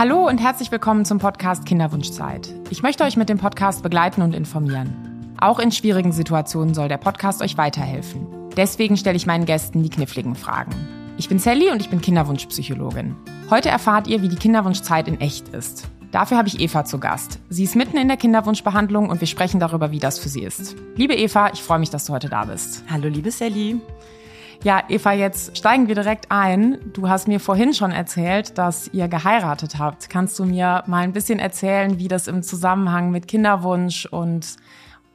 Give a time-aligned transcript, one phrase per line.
[0.00, 2.48] Hallo und herzlich willkommen zum Podcast Kinderwunschzeit.
[2.70, 5.36] Ich möchte euch mit dem Podcast begleiten und informieren.
[5.38, 8.26] Auch in schwierigen Situationen soll der Podcast euch weiterhelfen.
[8.56, 10.72] Deswegen stelle ich meinen Gästen die kniffligen Fragen.
[11.18, 13.14] Ich bin Sally und ich bin Kinderwunschpsychologin.
[13.50, 15.86] Heute erfahrt ihr, wie die Kinderwunschzeit in echt ist.
[16.12, 17.38] Dafür habe ich Eva zu Gast.
[17.50, 20.76] Sie ist mitten in der Kinderwunschbehandlung und wir sprechen darüber, wie das für sie ist.
[20.96, 22.84] Liebe Eva, ich freue mich, dass du heute da bist.
[22.90, 23.82] Hallo, liebe Sally.
[24.62, 26.92] Ja, Eva, jetzt steigen wir direkt ein.
[26.92, 30.10] Du hast mir vorhin schon erzählt, dass ihr geheiratet habt.
[30.10, 34.56] Kannst du mir mal ein bisschen erzählen, wie das im Zusammenhang mit Kinderwunsch und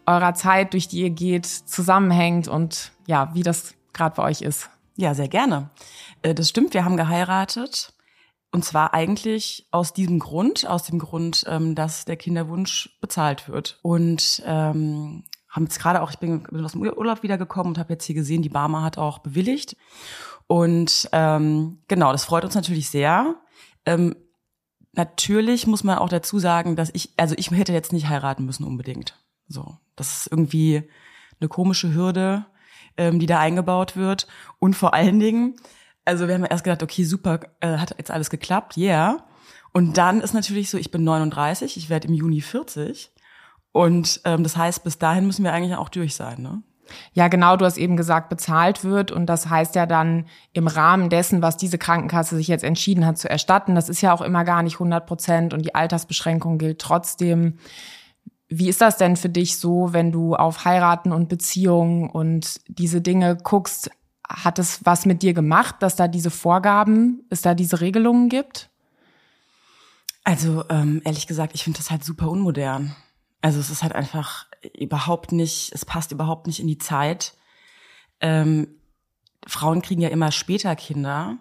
[0.07, 4.71] eurer Zeit, durch die ihr geht, zusammenhängt und ja, wie das gerade bei euch ist?
[4.95, 5.69] Ja, sehr gerne.
[6.23, 7.93] Äh, das stimmt, wir haben geheiratet.
[8.51, 13.77] Und zwar eigentlich aus diesem Grund, aus dem Grund, ähm, dass der Kinderwunsch bezahlt wird.
[13.83, 15.23] Und ähm,
[15.55, 18.15] haben jetzt gerade auch, ich bin, bin aus dem Urlaub wiedergekommen und habe jetzt hier
[18.15, 19.77] gesehen, die Barmer hat auch bewilligt.
[20.47, 23.35] Und ähm, genau, das freut uns natürlich sehr.
[23.85, 24.15] Ähm,
[24.91, 28.65] natürlich muss man auch dazu sagen, dass ich, also ich hätte jetzt nicht heiraten müssen
[28.65, 29.17] unbedingt.
[29.47, 30.89] So, das ist irgendwie
[31.39, 32.45] eine komische Hürde,
[32.97, 34.27] ähm, die da eingebaut wird.
[34.59, 35.55] Und vor allen Dingen,
[36.03, 39.25] also wir haben erst gedacht, okay, super, äh, hat jetzt alles geklappt, yeah.
[39.71, 43.11] Und dann ist natürlich so, ich bin 39, ich werde im Juni 40.
[43.75, 46.63] Und ähm, das heißt, bis dahin müssen wir eigentlich auch durch sein, ne?
[47.11, 49.11] Ja, genau, du hast eben gesagt, bezahlt wird.
[49.11, 53.17] Und das heißt ja dann im Rahmen dessen, was diese Krankenkasse sich jetzt entschieden hat
[53.17, 53.75] zu erstatten.
[53.75, 57.57] Das ist ja auch immer gar nicht 100 Prozent und die Altersbeschränkung gilt trotzdem.
[58.47, 63.01] Wie ist das denn für dich so, wenn du auf Heiraten und Beziehungen und diese
[63.01, 63.89] Dinge guckst?
[64.25, 68.69] Hat es was mit dir gemacht, dass da diese Vorgaben, es da diese Regelungen gibt?
[70.23, 72.95] Also ähm, ehrlich gesagt, ich finde das halt super unmodern.
[73.45, 77.35] Also es ist halt einfach überhaupt nicht, es passt überhaupt nicht in die Zeit.
[78.19, 78.67] Ähm,
[79.45, 81.37] Frauen kriegen ja immer später Kinder.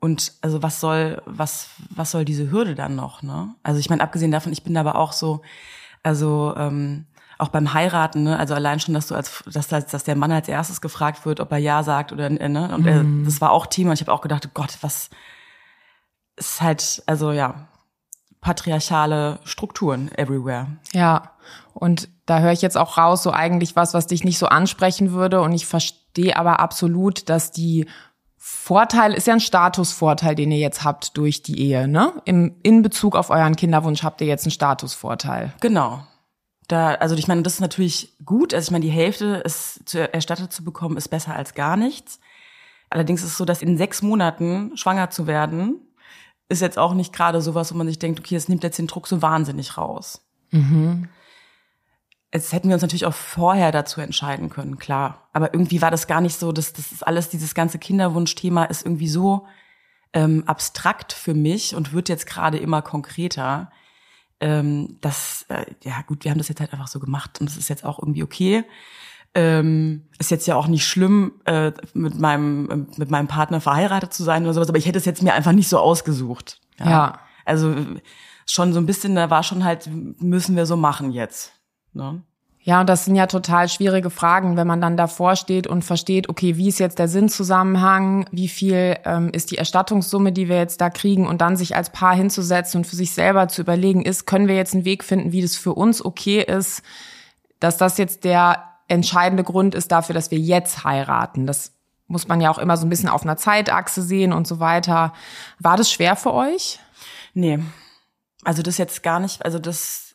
[0.00, 3.54] Und also was soll, was, was soll diese Hürde dann noch, ne?
[3.62, 5.42] Also ich meine, abgesehen davon, ich bin aber auch so,
[6.02, 7.06] also ähm,
[7.38, 8.36] auch beim Heiraten, ne?
[8.40, 11.52] Also allein schon, dass du als, dass, dass der Mann als erstes gefragt wird, ob
[11.52, 12.74] er ja sagt oder ne?
[12.74, 12.88] Und mhm.
[12.88, 13.90] er, das war auch Thema.
[13.90, 15.10] Und ich habe auch gedacht, Gott, was
[16.34, 17.68] ist halt, also ja,
[18.40, 20.66] patriarchale Strukturen everywhere.
[20.92, 21.32] Ja,
[21.74, 25.12] und da höre ich jetzt auch raus, so eigentlich was, was dich nicht so ansprechen
[25.12, 25.40] würde.
[25.40, 27.86] Und ich verstehe aber absolut, dass die
[28.36, 32.12] Vorteil ist ja ein Statusvorteil, den ihr jetzt habt durch die Ehe, ne?
[32.24, 35.52] Im, in Bezug auf euren Kinderwunsch habt ihr jetzt einen Statusvorteil.
[35.60, 36.06] Genau.
[36.68, 38.54] Da, also ich meine, das ist natürlich gut.
[38.54, 42.20] Also ich meine, die Hälfte ist zu, erstattet zu bekommen, ist besser als gar nichts.
[42.88, 45.80] Allerdings ist es so, dass in sechs Monaten schwanger zu werden,
[46.48, 48.86] ist jetzt auch nicht gerade sowas, wo man sich denkt, okay, es nimmt jetzt den
[48.86, 50.24] Druck so wahnsinnig raus.
[50.50, 51.08] Mhm.
[52.32, 55.28] Jetzt hätten wir uns natürlich auch vorher dazu entscheiden können, klar.
[55.32, 58.84] Aber irgendwie war das gar nicht so, dass das ist alles, dieses ganze Kinderwunschthema ist
[58.84, 59.46] irgendwie so
[60.12, 63.70] ähm, abstrakt für mich und wird jetzt gerade immer konkreter.
[64.40, 67.56] Ähm, das, äh, ja gut, wir haben das jetzt halt einfach so gemacht und das
[67.56, 68.64] ist jetzt auch irgendwie okay.
[69.38, 74.22] Ähm, ist jetzt ja auch nicht schlimm, äh, mit meinem mit meinem Partner verheiratet zu
[74.24, 76.60] sein oder sowas, aber ich hätte es jetzt mir einfach nicht so ausgesucht.
[76.78, 76.90] Ja.
[76.90, 77.18] ja.
[77.44, 77.74] Also
[78.46, 81.52] schon so ein bisschen, da war schon halt, müssen wir so machen jetzt.
[81.92, 82.22] Ne?
[82.66, 86.28] Ja, und das sind ja total schwierige Fragen, wenn man dann davor steht und versteht,
[86.28, 90.80] okay, wie ist jetzt der Sinnzusammenhang, wie viel ähm, ist die Erstattungssumme, die wir jetzt
[90.80, 94.26] da kriegen und dann sich als Paar hinzusetzen und für sich selber zu überlegen, ist,
[94.26, 96.82] können wir jetzt einen Weg finden, wie das für uns okay ist,
[97.60, 101.46] dass das jetzt der entscheidende Grund ist dafür, dass wir jetzt heiraten.
[101.46, 101.72] Das
[102.06, 105.12] muss man ja auch immer so ein bisschen auf einer Zeitachse sehen und so weiter.
[105.58, 106.78] War das schwer für euch?
[107.34, 107.58] Nee.
[108.44, 110.14] Also das jetzt gar nicht, also das,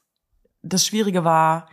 [0.61, 1.67] das Schwierige war,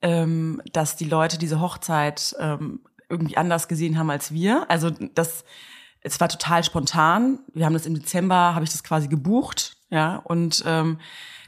[0.00, 4.70] ähm, dass die Leute diese Hochzeit ähm, irgendwie anders gesehen haben als wir.
[4.70, 5.44] Also das,
[6.00, 7.40] es war total spontan.
[7.52, 10.98] Wir haben das im Dezember, habe ich das quasi gebucht, ja, und ähm,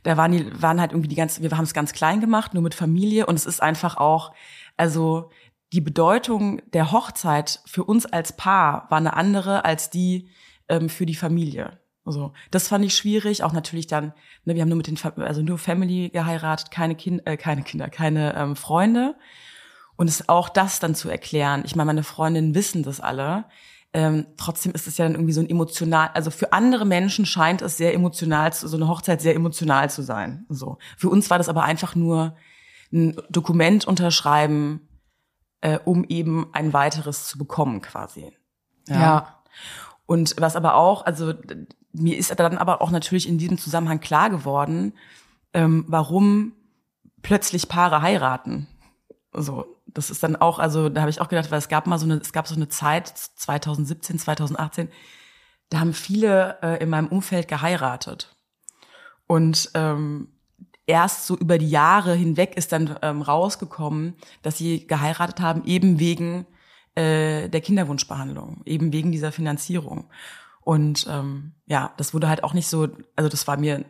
[0.03, 2.63] da waren die, waren halt irgendwie die ganze, wir haben es ganz klein gemacht, nur
[2.63, 4.35] mit Familie und es ist einfach auch,
[4.77, 5.31] also
[5.73, 10.29] die Bedeutung der Hochzeit für uns als Paar war eine andere als die
[10.69, 11.79] ähm, für die Familie.
[12.05, 14.13] Also das fand ich schwierig, auch natürlich dann,
[14.45, 17.89] ne, wir haben nur mit den, also nur Family geheiratet, keine Kinder, äh, keine Kinder,
[17.89, 19.17] keine ähm, Freunde.
[19.97, 21.63] Und es auch das dann zu erklären.
[21.65, 23.47] Ich meine, meine Freundinnen wissen das alle.
[23.93, 27.63] Ähm, trotzdem ist es ja dann irgendwie so ein emotional, also für andere Menschen scheint
[27.63, 30.47] es sehr emotional, so eine Hochzeit sehr emotional zu sein.
[30.49, 30.79] So.
[30.97, 32.37] Für uns war das aber einfach nur
[32.95, 34.89] ein Dokument unterschreiben,
[35.61, 38.33] äh, um eben ein weiteres zu bekommen quasi.
[38.89, 39.01] Ja.
[39.01, 39.43] ja.
[40.07, 41.35] Und was aber auch, also
[41.93, 44.95] mir ist dann aber auch natürlich in diesem Zusammenhang klar geworden,
[45.53, 46.53] ähm, warum
[47.23, 48.67] plötzlich Paare heiraten.
[49.33, 51.99] So, das ist dann auch, also da habe ich auch gedacht, weil es gab mal
[51.99, 54.89] so eine, es gab so eine Zeit 2017, 2018,
[55.71, 58.37] da haben viele äh, in meinem Umfeld geheiratet.
[59.27, 60.34] Und ähm,
[60.87, 65.99] erst so über die Jahre hinweg ist dann ähm, rausgekommen, dass sie geheiratet haben, eben
[65.99, 66.47] wegen
[66.95, 70.11] äh, der Kinderwunschbehandlung, eben wegen dieser Finanzierung.
[70.61, 73.85] Und ähm, ja, das wurde halt auch nicht so, also das war mir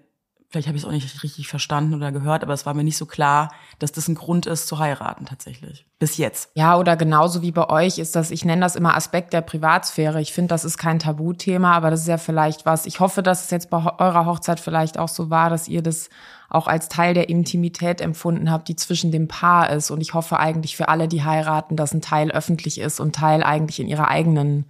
[0.55, 2.97] vielleicht habe ich es auch nicht richtig verstanden oder gehört, aber es war mir nicht
[2.97, 3.51] so klar,
[3.81, 5.85] dass das ein Grund ist zu heiraten tatsächlich.
[5.99, 6.49] Bis jetzt.
[6.55, 10.21] Ja, oder genauso wie bei euch ist das, ich nenne das immer Aspekt der Privatsphäre.
[10.21, 12.87] Ich finde, das ist kein Tabuthema, aber das ist ja vielleicht was.
[12.87, 16.09] Ich hoffe, dass es jetzt bei eurer Hochzeit vielleicht auch so war, dass ihr das
[16.49, 19.91] auch als Teil der Intimität empfunden habt, die zwischen dem Paar ist.
[19.91, 23.43] Und ich hoffe eigentlich für alle, die heiraten, dass ein Teil öffentlich ist und Teil
[23.43, 24.67] eigentlich in ihrer eigenen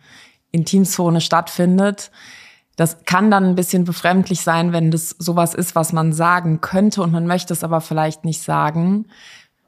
[0.51, 2.11] Intimzone stattfindet.
[2.77, 7.03] Das kann dann ein bisschen befremdlich sein, wenn das sowas ist, was man sagen könnte
[7.03, 9.07] und man möchte es aber vielleicht nicht sagen.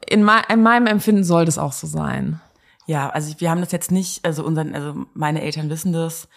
[0.09, 2.41] In, me in meinem Empfinden soll das auch so sein.
[2.87, 6.29] Ja, also wir haben das jetzt nicht, also unseren, also meine Eltern wissen das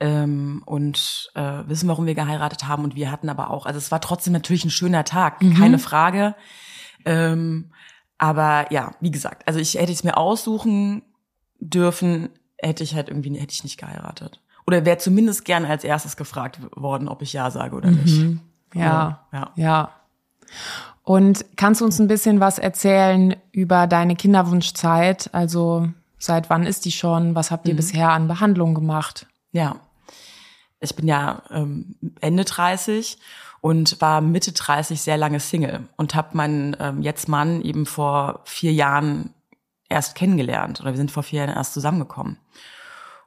[0.00, 3.90] ähm, und äh, wissen, warum wir geheiratet haben und wir hatten aber auch, also es
[3.90, 5.54] war trotzdem natürlich ein schöner Tag, mhm.
[5.54, 6.34] keine Frage.
[7.04, 7.70] Ähm,
[8.18, 11.02] aber ja, wie gesagt, also ich hätte es mir aussuchen
[11.58, 16.16] dürfen, hätte ich halt irgendwie hätte ich nicht geheiratet oder wäre zumindest gern als erstes
[16.16, 18.18] gefragt worden, ob ich ja sage oder nicht.
[18.18, 18.40] Mhm.
[18.74, 19.90] Ja, ja, ja.
[21.02, 25.28] Und kannst du uns ein bisschen was erzählen über deine Kinderwunschzeit?
[25.32, 25.88] Also
[26.18, 27.34] seit wann ist die schon?
[27.34, 27.78] Was habt ihr mhm.
[27.78, 29.26] bisher an Behandlung gemacht?
[29.52, 29.76] Ja,
[30.84, 33.18] ich bin ja ähm, Ende 30
[33.60, 38.42] und war Mitte 30 sehr lange Single und habe meinen ähm, jetzt Mann eben vor
[38.44, 39.34] vier Jahren
[39.88, 42.38] erst kennengelernt oder wir sind vor vier Jahren erst zusammengekommen.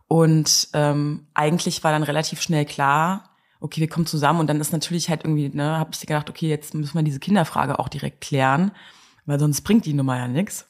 [0.07, 4.71] Und ähm, eigentlich war dann relativ schnell klar, okay, wir kommen zusammen und dann ist
[4.71, 8.21] natürlich halt irgendwie, ne, hab ich gedacht, okay, jetzt müssen wir diese Kinderfrage auch direkt
[8.21, 8.71] klären,
[9.25, 10.69] weil sonst bringt die Nummer ja nichts.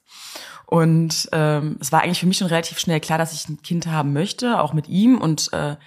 [0.65, 3.87] Und ähm, es war eigentlich für mich schon relativ schnell klar, dass ich ein Kind
[3.87, 5.77] haben möchte, auch mit ihm und äh,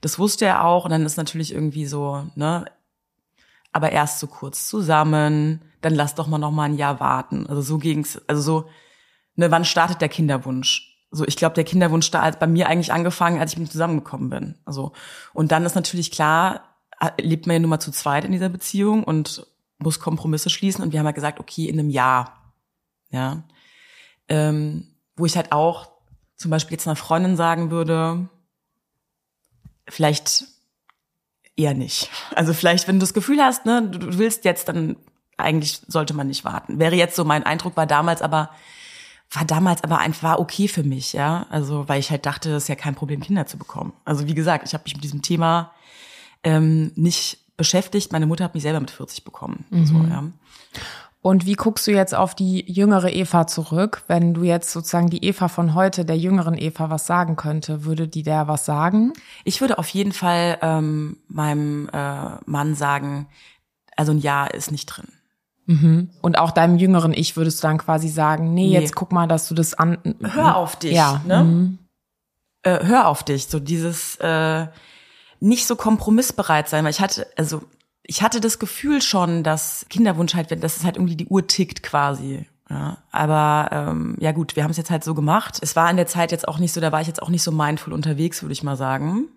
[0.00, 2.64] das wusste er auch und dann ist natürlich irgendwie so, ne,
[3.72, 7.46] aber erst so kurz zusammen, dann lass doch mal noch mal ein Jahr warten.
[7.46, 8.68] Also so ging's, also so,
[9.34, 10.96] ne, wann startet der Kinderwunsch?
[11.10, 13.72] So, ich glaube, der Kinderwunsch da hat bei mir eigentlich angefangen, als ich mit ihm
[13.72, 14.54] zusammengekommen bin.
[14.64, 14.92] Also
[15.32, 18.48] und dann ist natürlich klar, äh, lebt man ja nun mal zu zweit in dieser
[18.48, 19.46] Beziehung und
[19.78, 20.82] muss Kompromisse schließen.
[20.82, 22.54] Und wir haben halt gesagt, okay, in einem Jahr,
[23.10, 23.42] ja,
[24.28, 25.90] ähm, wo ich halt auch
[26.36, 28.28] zum Beispiel jetzt einer Freundin sagen würde,
[29.88, 30.44] vielleicht
[31.56, 32.10] eher nicht.
[32.34, 34.96] Also vielleicht, wenn du das Gefühl hast, ne, du willst jetzt, dann
[35.36, 36.78] eigentlich sollte man nicht warten.
[36.78, 38.50] Wäre jetzt so mein Eindruck, war damals aber
[39.30, 41.46] war damals aber einfach war okay für mich, ja.
[41.50, 43.92] Also, weil ich halt dachte, es ist ja kein Problem, Kinder zu bekommen.
[44.04, 45.72] Also, wie gesagt, ich habe mich mit diesem Thema
[46.44, 48.12] ähm, nicht beschäftigt.
[48.12, 49.64] Meine Mutter hat mich selber mit 40 bekommen.
[49.70, 49.86] Mhm.
[49.86, 50.24] So, ja.
[51.26, 54.04] Und wie guckst du jetzt auf die jüngere Eva zurück?
[54.06, 58.06] Wenn du jetzt sozusagen die Eva von heute, der jüngeren Eva, was sagen könnte, würde
[58.06, 59.12] die der was sagen?
[59.42, 63.26] Ich würde auf jeden Fall ähm, meinem äh, Mann sagen,
[63.96, 65.08] also ein Ja ist nicht drin.
[65.64, 66.10] Mhm.
[66.22, 68.74] Und auch deinem jüngeren Ich würdest du dann quasi sagen, nee, nee.
[68.74, 69.98] jetzt guck mal, dass du das an.
[70.22, 70.92] Hör auf dich.
[70.92, 71.22] Ja.
[71.26, 71.42] Ne?
[71.42, 71.78] Mhm.
[72.62, 73.48] Äh, hör auf dich.
[73.48, 74.68] So dieses äh,
[75.40, 77.62] nicht so kompromissbereit sein, weil ich hatte, also
[78.06, 81.82] ich hatte das Gefühl schon, dass Kinderwunsch halt, dass es halt irgendwie die Uhr tickt
[81.82, 82.46] quasi.
[82.68, 85.58] Ja, aber ähm, ja gut, wir haben es jetzt halt so gemacht.
[85.60, 87.42] Es war in der Zeit jetzt auch nicht so, da war ich jetzt auch nicht
[87.42, 89.28] so mindful unterwegs, würde ich mal sagen.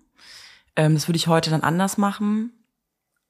[0.75, 2.51] Ähm, das würde ich heute dann anders machen.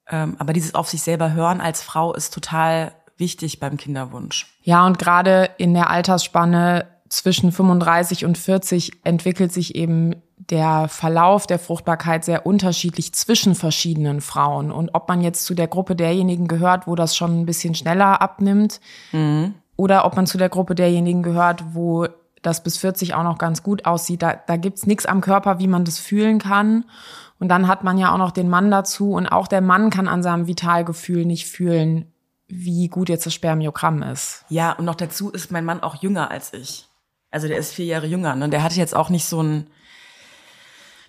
[0.07, 4.47] Ähm, aber dieses auf sich selber hören als Frau ist total wichtig beim Kinderwunsch.
[4.63, 11.47] Ja, und gerade in der Altersspanne zwischen 35 und 40 entwickelt sich eben der Verlauf
[11.47, 14.71] der Fruchtbarkeit sehr unterschiedlich zwischen verschiedenen Frauen.
[14.71, 18.21] Und ob man jetzt zu der Gruppe derjenigen gehört, wo das schon ein bisschen schneller
[18.21, 18.79] abnimmt,
[19.11, 19.55] mhm.
[19.75, 22.07] oder ob man zu der Gruppe derjenigen gehört, wo
[22.41, 25.67] das bis 40 auch noch ganz gut aussieht, da, da gibt's nichts am Körper, wie
[25.67, 26.85] man das fühlen kann.
[27.39, 30.07] Und dann hat man ja auch noch den Mann dazu und auch der Mann kann
[30.07, 32.11] an seinem Vitalgefühl nicht fühlen,
[32.47, 34.43] wie gut jetzt das Spermiogramm ist.
[34.49, 36.88] Ja, und noch dazu ist mein Mann auch jünger als ich.
[37.31, 38.35] Also der ist vier Jahre jünger.
[38.35, 38.49] Ne?
[38.49, 39.67] Der hatte jetzt auch nicht so ein,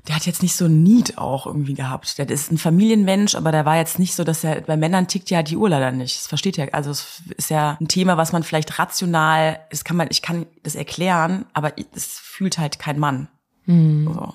[0.07, 2.19] der hat jetzt nicht so ein Need auch irgendwie gehabt.
[2.19, 5.31] Der ist ein Familienmensch, aber der war jetzt nicht so, dass er, bei Männern tickt
[5.31, 6.17] ja die Uhr leider nicht.
[6.19, 9.97] Das versteht ja, also es ist ja ein Thema, was man vielleicht rational, das kann
[9.97, 13.29] man, ich kann das erklären, aber es fühlt halt kein Mann.
[13.65, 14.05] Hm.
[14.13, 14.35] So.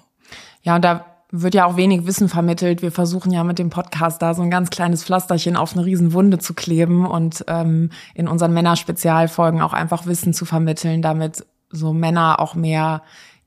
[0.61, 2.81] Ja, und da wird ja auch wenig Wissen vermittelt.
[2.81, 6.37] Wir versuchen ja mit dem Podcast da so ein ganz kleines Pflasterchen auf eine Riesenwunde
[6.37, 12.39] zu kleben und ähm, in unseren Männerspezialfolgen auch einfach Wissen zu vermitteln, damit so Männer
[12.39, 13.01] auch mehr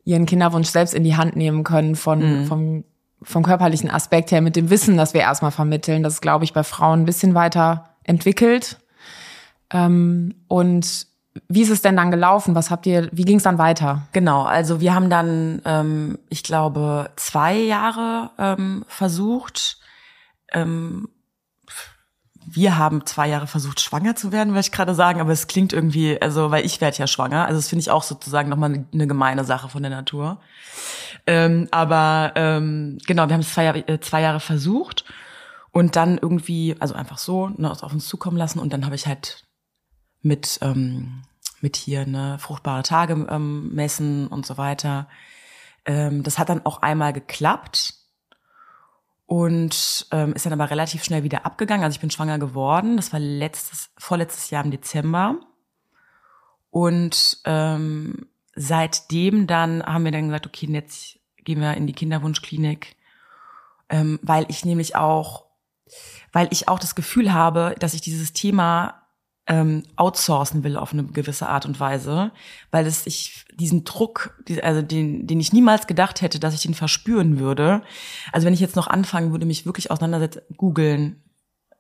[0.05, 2.47] ihren Kinderwunsch selbst in die Hand nehmen können von, mhm.
[2.47, 2.85] vom,
[3.23, 6.03] vom körperlichen Aspekt her mit dem Wissen, das wir erstmal vermitteln.
[6.03, 8.79] Das ist, glaube ich, bei Frauen ein bisschen weiter entwickelt.
[9.71, 11.07] Ähm, und
[11.49, 12.55] wie ist es denn dann gelaufen?
[12.55, 14.09] Was habt ihr, wie ging es dann weiter?
[14.13, 19.79] Genau, also wir haben dann, ähm, ich glaube, zwei Jahre ähm, versucht.
[20.53, 21.09] Ähm,
[22.55, 25.73] wir haben zwei Jahre versucht, schwanger zu werden, wollte ich gerade sagen, aber es klingt
[25.73, 27.47] irgendwie, also, weil ich werde ja schwanger.
[27.47, 30.41] Also das finde ich auch sozusagen nochmal eine, eine gemeine Sache von der Natur.
[31.27, 35.05] Ähm, aber ähm, genau, wir haben es zwei Jahre, äh, zwei Jahre versucht
[35.73, 39.07] und dann irgendwie, also einfach so, ne, auf uns zukommen lassen und dann habe ich
[39.07, 39.45] halt
[40.23, 41.23] mit ähm,
[41.61, 45.09] mit hier ne fruchtbare Tage ähm, messen und so weiter.
[45.85, 47.95] Ähm, das hat dann auch einmal geklappt
[49.29, 51.85] und ähm, ist dann aber relativ schnell wieder abgegangen.
[51.85, 52.97] Also ich bin schwanger geworden.
[52.97, 55.37] Das war letztes, vorletztes Jahr im Dezember.
[56.71, 62.97] Und ähm, seitdem dann haben wir dann gesagt, okay, jetzt gehen wir in die Kinderwunschklinik,
[63.91, 65.45] ähm, weil ich nämlich auch,
[66.33, 69.08] weil ich auch das Gefühl habe, dass ich dieses Thema
[69.49, 72.31] ähm, outsourcen will auf eine gewisse Art und Weise,
[72.71, 76.75] weil es ich diesen Druck, also den, den ich niemals gedacht hätte, dass ich den
[76.75, 77.83] verspüren würde.
[78.31, 81.23] Also wenn ich jetzt noch anfangen würde, mich wirklich auseinandersetzen, googeln,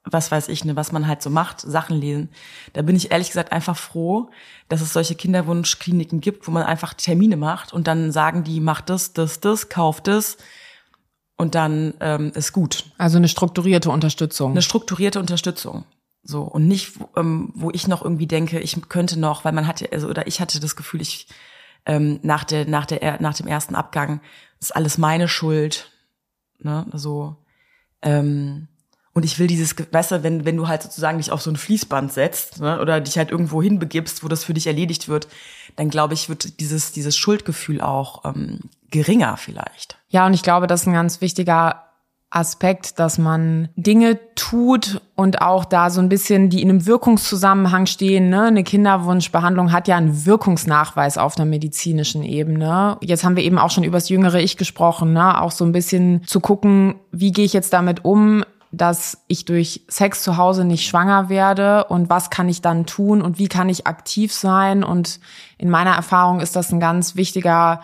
[0.04, 2.30] was weiß ich, ne, was man halt so macht, Sachen lesen.
[2.72, 4.30] Da bin ich ehrlich gesagt einfach froh,
[4.70, 8.88] dass es solche Kinderwunschkliniken gibt, wo man einfach Termine macht und dann sagen die, macht
[8.88, 10.38] das, das, das, kauft das
[11.36, 12.86] und dann ähm, ist gut.
[12.96, 14.52] Also eine strukturierte Unterstützung.
[14.52, 15.84] Eine strukturierte Unterstützung.
[16.28, 19.90] So, und nicht, ähm, wo ich noch irgendwie denke, ich könnte noch, weil man hatte,
[19.92, 21.26] also, oder ich hatte das Gefühl, ich
[21.86, 24.20] ähm, nach der, nach der, nach dem ersten Abgang
[24.60, 25.90] ist alles meine Schuld.
[26.58, 26.84] Ne?
[26.92, 27.36] So,
[28.02, 28.68] ähm,
[29.14, 31.56] und ich will dieses, weißt du, wenn, wenn du halt sozusagen dich auf so ein
[31.56, 35.28] Fließband setzt, ne, oder dich halt irgendwo hinbegibst, wo das für dich erledigt wird,
[35.76, 39.96] dann glaube ich, wird dieses, dieses Schuldgefühl auch ähm, geringer vielleicht.
[40.10, 41.87] Ja, und ich glaube, das ist ein ganz wichtiger
[42.30, 47.86] Aspekt, dass man Dinge tut und auch da so ein bisschen, die in einem Wirkungszusammenhang
[47.86, 48.28] stehen.
[48.28, 48.44] Ne?
[48.44, 52.98] Eine Kinderwunschbehandlung hat ja einen Wirkungsnachweis auf einer medizinischen Ebene.
[53.00, 55.40] Jetzt haben wir eben auch schon über das jüngere Ich gesprochen, ne?
[55.40, 59.84] auch so ein bisschen zu gucken, wie gehe ich jetzt damit um, dass ich durch
[59.88, 63.70] Sex zu Hause nicht schwanger werde und was kann ich dann tun und wie kann
[63.70, 64.84] ich aktiv sein.
[64.84, 65.20] Und
[65.56, 67.80] in meiner Erfahrung ist das ein ganz wichtiger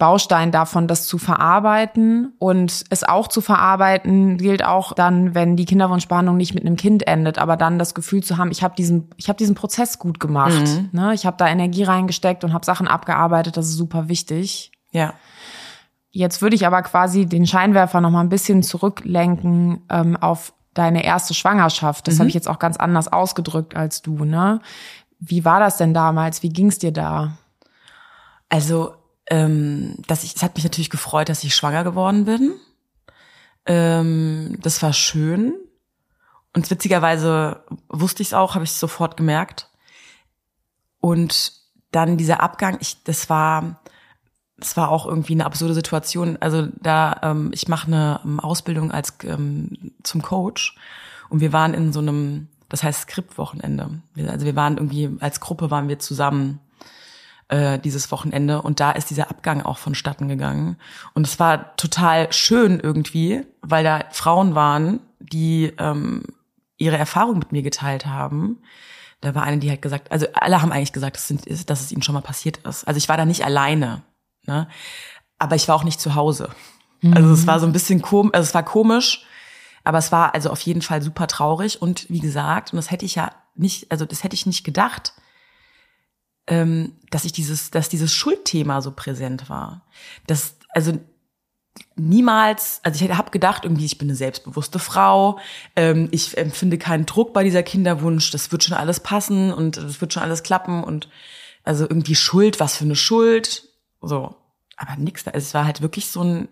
[0.00, 5.66] Baustein davon, das zu verarbeiten und es auch zu verarbeiten gilt auch dann, wenn die
[5.66, 9.10] Kinderwunschbehandlung nicht mit einem Kind endet, aber dann das Gefühl zu haben, ich habe diesen,
[9.16, 10.88] ich habe diesen Prozess gut gemacht, mhm.
[10.90, 11.14] ne?
[11.14, 14.72] ich habe da Energie reingesteckt und habe Sachen abgearbeitet, das ist super wichtig.
[14.90, 15.14] Ja.
[16.10, 21.04] Jetzt würde ich aber quasi den Scheinwerfer noch mal ein bisschen zurücklenken ähm, auf deine
[21.04, 22.08] erste Schwangerschaft.
[22.08, 22.18] Das mhm.
[22.20, 24.24] habe ich jetzt auch ganz anders ausgedrückt als du.
[24.24, 24.60] Ne?
[25.20, 26.42] Wie war das denn damals?
[26.42, 27.36] Wie ging's dir da?
[28.48, 28.94] Also
[29.30, 32.54] ähm, dass ich, es hat mich natürlich gefreut, dass ich schwanger geworden bin.
[33.64, 35.54] Ähm, das war schön.
[36.52, 39.70] Und witzigerweise wusste ich es auch, habe ich sofort gemerkt.
[41.00, 41.52] Und
[41.92, 43.80] dann dieser Abgang, ich, das war,
[44.58, 46.36] das war auch irgendwie eine absurde Situation.
[46.40, 50.76] Also da, ähm, ich mache eine ähm, Ausbildung als ähm, zum Coach
[51.28, 54.02] und wir waren in so einem, das heißt Skriptwochenende.
[54.26, 56.60] Also wir waren irgendwie als Gruppe waren wir zusammen
[57.50, 60.76] äh, dieses Wochenende und da ist dieser Abgang auch vonstatten gegangen.
[61.14, 66.22] Und es war total schön irgendwie, weil da Frauen waren, die ähm,
[66.78, 68.58] ihre Erfahrung mit mir geteilt haben.
[69.20, 71.92] Da war eine, die hat gesagt, also alle haben eigentlich gesagt, dass, sind, dass es
[71.92, 72.84] ihnen schon mal passiert ist.
[72.84, 74.02] Also ich war da nicht alleine,
[74.46, 74.66] ne?
[75.38, 76.50] aber ich war auch nicht zu Hause.
[77.00, 77.14] Mhm.
[77.14, 79.26] Also es war so ein bisschen komisch, also es war komisch,
[79.84, 83.04] aber es war also auf jeden Fall super traurig und wie gesagt, und das hätte
[83.04, 85.14] ich ja nicht, also das hätte ich nicht gedacht,
[86.50, 89.86] ähm, dass ich dieses, dass dieses Schuldthema so präsent war.
[90.26, 90.92] Das, also
[91.94, 95.38] niemals, also ich habe gedacht, irgendwie, ich bin eine selbstbewusste Frau,
[95.76, 100.00] ähm, ich empfinde keinen Druck bei dieser Kinderwunsch, das wird schon alles passen und das
[100.00, 101.08] wird schon alles klappen und
[101.62, 103.68] also irgendwie Schuld, was für eine Schuld,
[104.02, 104.34] so.
[104.76, 106.48] Aber nix, also es war halt wirklich so ein,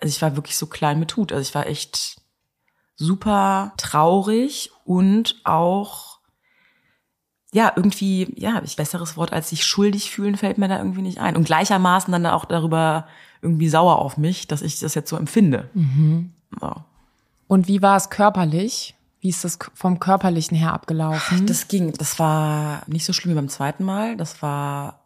[0.00, 2.20] also ich war wirklich so klein mit Hut, also ich war echt
[2.96, 6.09] super traurig und auch
[7.52, 11.18] ja, irgendwie, ja, ich besseres Wort als sich schuldig fühlen fällt mir da irgendwie nicht
[11.18, 11.36] ein.
[11.36, 13.06] Und gleichermaßen dann auch darüber
[13.42, 15.68] irgendwie sauer auf mich, dass ich das jetzt so empfinde.
[15.74, 16.32] Mhm.
[16.60, 16.72] So.
[17.48, 18.94] Und wie war es körperlich?
[19.20, 21.46] Wie ist das vom körperlichen her abgelaufen?
[21.46, 24.16] Das ging, das war nicht so schlimm wie beim zweiten Mal.
[24.16, 25.04] Das war,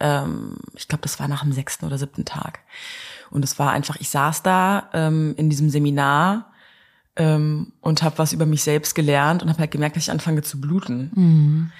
[0.00, 2.60] ähm, ich glaube, das war nach dem sechsten oder siebten Tag.
[3.30, 6.51] Und es war einfach, ich saß da ähm, in diesem Seminar
[7.16, 10.42] ähm, und habe was über mich selbst gelernt und habe halt gemerkt, dass ich anfange
[10.42, 11.10] zu bluten.
[11.14, 11.72] Mhm.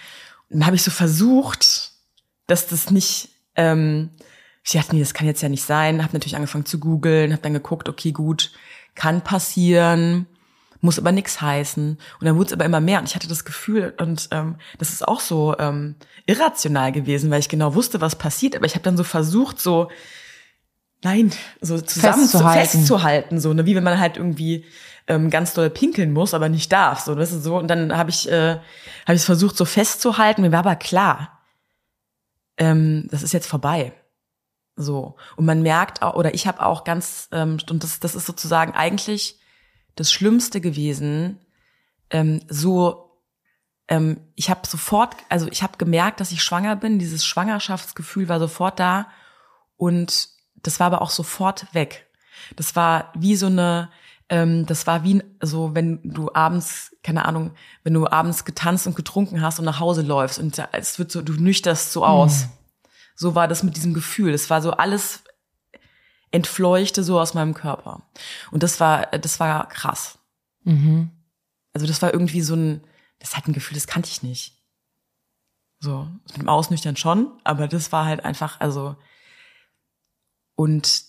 [0.51, 1.93] Und dann habe ich so versucht,
[2.47, 4.11] dass das nicht, ähm,
[4.65, 6.03] ich dachte, nee, das kann jetzt ja nicht sein.
[6.03, 8.53] Habe natürlich angefangen zu googeln, habe dann geguckt, okay, gut,
[8.95, 10.27] kann passieren,
[10.83, 11.99] muss aber nichts heißen.
[12.21, 14.91] Und dann wurde es aber immer mehr und ich hatte das Gefühl und ähm, das
[14.91, 15.95] ist auch so ähm,
[16.27, 18.57] irrational gewesen, weil ich genau wusste, was passiert.
[18.57, 19.91] Aber ich habe dann so versucht, so
[21.03, 24.65] nein, so zusammen festzuhalten, zu, festzuhalten so ne, wie wenn man halt irgendwie
[25.07, 27.01] ähm, ganz doll pinkeln muss, aber nicht darf.
[27.01, 27.59] So, das ist so.
[27.59, 28.59] Und dann habe ich, äh,
[29.07, 30.43] habe ich versucht, so festzuhalten.
[30.43, 31.41] Mir war aber klar,
[32.57, 33.93] ähm, das ist jetzt vorbei.
[34.77, 35.17] So.
[35.37, 38.73] Und man merkt auch, oder ich habe auch ganz, ähm, und das, das ist sozusagen
[38.73, 39.39] eigentlich
[39.97, 41.39] das Schlimmste gewesen,
[42.11, 43.13] ähm, so
[43.89, 46.99] ähm, ich habe sofort, also ich habe gemerkt, dass ich schwanger bin.
[46.99, 49.09] Dieses Schwangerschaftsgefühl war sofort da
[49.77, 52.07] und das war aber auch sofort weg.
[52.57, 53.91] Das war wie so eine,
[54.33, 57.51] ähm, das war wie so, wenn du abends, keine Ahnung,
[57.85, 61.21] wenn du abends getanzt und getrunken hast und nach Hause läufst und es wird so,
[61.21, 62.47] du nüchterst so aus.
[62.47, 62.51] Mhm.
[63.15, 64.33] So war das mit diesem Gefühl.
[64.33, 65.23] Das war so alles
[66.31, 68.09] entfleuchte so aus meinem Körper.
[68.51, 70.19] Und das war, das war krass.
[70.65, 71.11] Mhm.
[71.75, 72.83] Also das war irgendwie so ein,
[73.19, 74.57] das hat ein Gefühl, das kannte ich nicht.
[75.79, 78.97] So, mit dem Ausnüchtern schon, aber das war halt einfach, also,
[80.55, 81.03] und,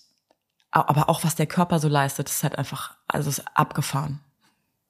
[0.80, 4.20] aber auch was der Körper so leistet, ist halt einfach, also ist abgefahren.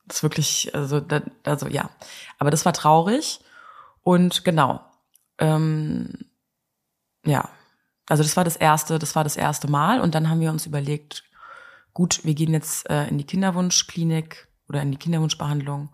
[0.06, 1.90] Das ist wirklich, also, da, also ja.
[2.38, 3.40] Aber das war traurig
[4.02, 4.80] und genau,
[5.38, 6.26] ähm,
[7.24, 7.48] ja,
[8.08, 10.66] also das war das erste, das war das erste Mal und dann haben wir uns
[10.66, 11.24] überlegt,
[11.94, 15.90] gut, wir gehen jetzt äh, in die Kinderwunschklinik oder in die Kinderwunschbehandlung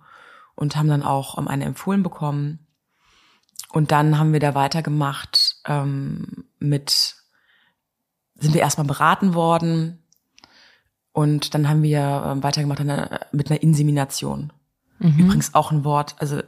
[0.54, 2.66] und haben dann auch um, eine empfohlen bekommen.
[3.72, 7.16] Und dann haben wir da weitergemacht ähm, mit,
[8.40, 9.98] sind wir erstmal beraten worden
[11.12, 12.80] und dann haben wir ähm, weitergemacht
[13.32, 14.52] mit einer Insemination.
[14.98, 15.18] Mhm.
[15.18, 16.40] Übrigens auch ein Wort, also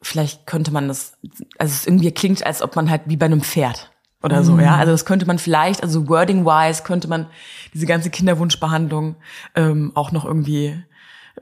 [0.00, 1.16] vielleicht könnte man das,
[1.58, 3.90] also es irgendwie klingt, als ob man halt wie bei einem Pferd
[4.22, 4.44] oder mhm.
[4.44, 4.76] so, ja.
[4.76, 7.26] Also das könnte man vielleicht, also wording-wise könnte man
[7.72, 9.16] diese ganze Kinderwunschbehandlung
[9.54, 10.82] ähm, auch noch irgendwie,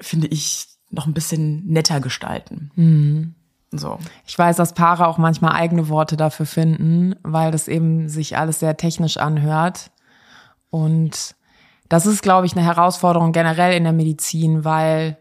[0.01, 2.71] finde ich, noch ein bisschen netter gestalten.
[2.75, 3.35] Mhm.
[3.73, 3.99] So.
[4.27, 8.61] Ich weiß, dass Paare auch manchmal eigene Worte dafür finden, weil das eben sich alles
[8.61, 9.91] sehr technisch anhört.
[10.71, 11.37] Und
[11.89, 15.19] das ist, glaube ich, eine Herausforderung generell in der Medizin, weil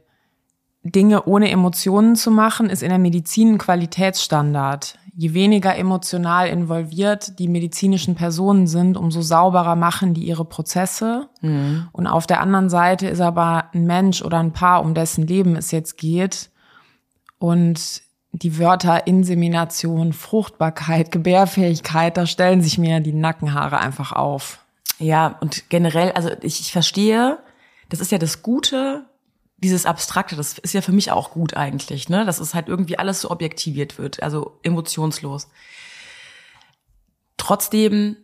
[0.83, 7.39] Dinge ohne Emotionen zu machen, ist in der Medizin ein Qualitätsstandard je weniger emotional involviert
[7.39, 11.27] die medizinischen Personen sind, umso sauberer machen die ihre Prozesse.
[11.41, 11.89] Mhm.
[11.91, 15.57] Und auf der anderen Seite ist aber ein Mensch oder ein Paar, um dessen Leben
[15.57, 16.51] es jetzt geht.
[17.37, 24.63] Und die Wörter Insemination, Fruchtbarkeit, Gebärfähigkeit, da stellen sich mir die Nackenhaare einfach auf.
[24.99, 27.39] Ja, und generell, also ich, ich verstehe,
[27.89, 29.05] das ist ja das Gute
[29.57, 32.25] dieses Abstrakte, das ist ja für mich auch gut eigentlich, ne?
[32.25, 35.49] Dass es halt irgendwie alles so objektiviert wird, also emotionslos.
[37.37, 38.15] Trotzdem,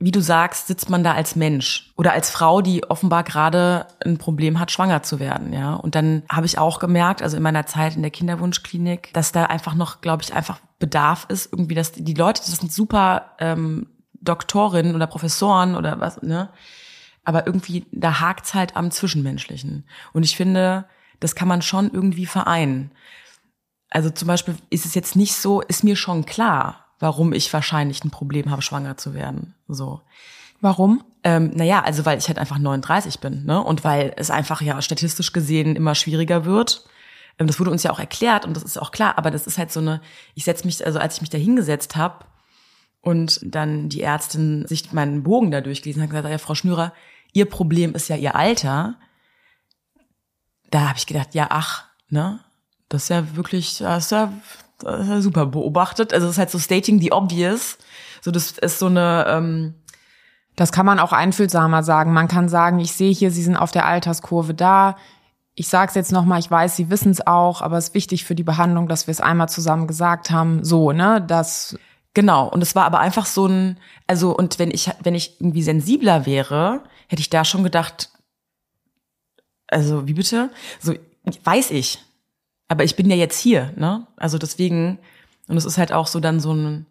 [0.00, 4.18] wie du sagst, sitzt man da als Mensch oder als Frau, die offenbar gerade ein
[4.18, 5.74] Problem hat, schwanger zu werden, ja.
[5.74, 9.44] Und dann habe ich auch gemerkt, also in meiner Zeit in der Kinderwunschklinik, dass da
[9.44, 13.88] einfach noch, glaube ich, einfach Bedarf ist, irgendwie, dass die Leute, das sind super ähm,
[14.20, 16.50] Doktorinnen oder Professoren oder was, ne?
[17.28, 19.86] aber irgendwie, da hakt's halt am Zwischenmenschlichen.
[20.14, 20.86] Und ich finde,
[21.20, 22.90] das kann man schon irgendwie vereinen.
[23.90, 28.04] Also zum Beispiel ist es jetzt nicht so, ist mir schon klar, warum ich wahrscheinlich
[28.04, 29.54] ein Problem habe, schwanger zu werden.
[29.68, 30.00] So.
[30.60, 31.04] Warum?
[31.22, 33.62] Ähm, naja, also weil ich halt einfach 39 bin, ne?
[33.62, 36.84] Und weil es einfach ja statistisch gesehen immer schwieriger wird.
[37.38, 39.58] Ähm, das wurde uns ja auch erklärt und das ist auch klar, aber das ist
[39.58, 40.00] halt so eine,
[40.34, 42.24] ich setze mich, also als ich mich da hingesetzt habe
[43.00, 46.92] und dann die Ärztin sich meinen Bogen da durchgelesen hat, gesagt, ja, Frau Schnürer,
[47.32, 48.96] ihr Problem ist ja ihr Alter.
[50.70, 52.40] Da habe ich gedacht, ja, ach, ne?
[52.88, 54.32] Das ist ja wirklich, das ist ja,
[54.78, 56.12] das ist ja super beobachtet.
[56.12, 57.78] Also es ist halt so stating the obvious.
[58.20, 59.74] So, das ist so eine, ähm,
[60.56, 62.12] das kann man auch einfühlsamer sagen.
[62.12, 64.96] Man kann sagen, ich sehe hier, Sie sind auf der Alterskurve da.
[65.54, 68.24] Ich sage es jetzt nochmal, ich weiß, Sie wissen es auch, aber es ist wichtig
[68.24, 70.64] für die Behandlung, dass wir es einmal zusammen gesagt haben.
[70.64, 71.24] So, ne?
[71.26, 71.76] Das
[72.18, 72.48] Genau.
[72.48, 76.26] Und es war aber einfach so ein, also, und wenn ich, wenn ich irgendwie sensibler
[76.26, 78.10] wäre, hätte ich da schon gedacht,
[79.68, 80.50] also, wie bitte?
[80.80, 80.94] So,
[81.44, 82.02] weiß ich.
[82.68, 84.06] Aber ich bin ja jetzt hier, ne?
[84.16, 84.98] Also deswegen,
[85.48, 86.86] und es ist halt auch so dann so ein,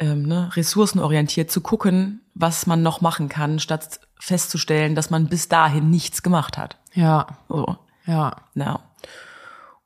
[0.00, 5.48] ähm, ne, ressourcenorientiert zu gucken, was man noch machen kann, statt festzustellen, dass man bis
[5.48, 6.78] dahin nichts gemacht hat.
[6.94, 7.26] Ja.
[7.48, 7.76] So.
[8.06, 8.36] Ja.
[8.54, 8.80] Ja.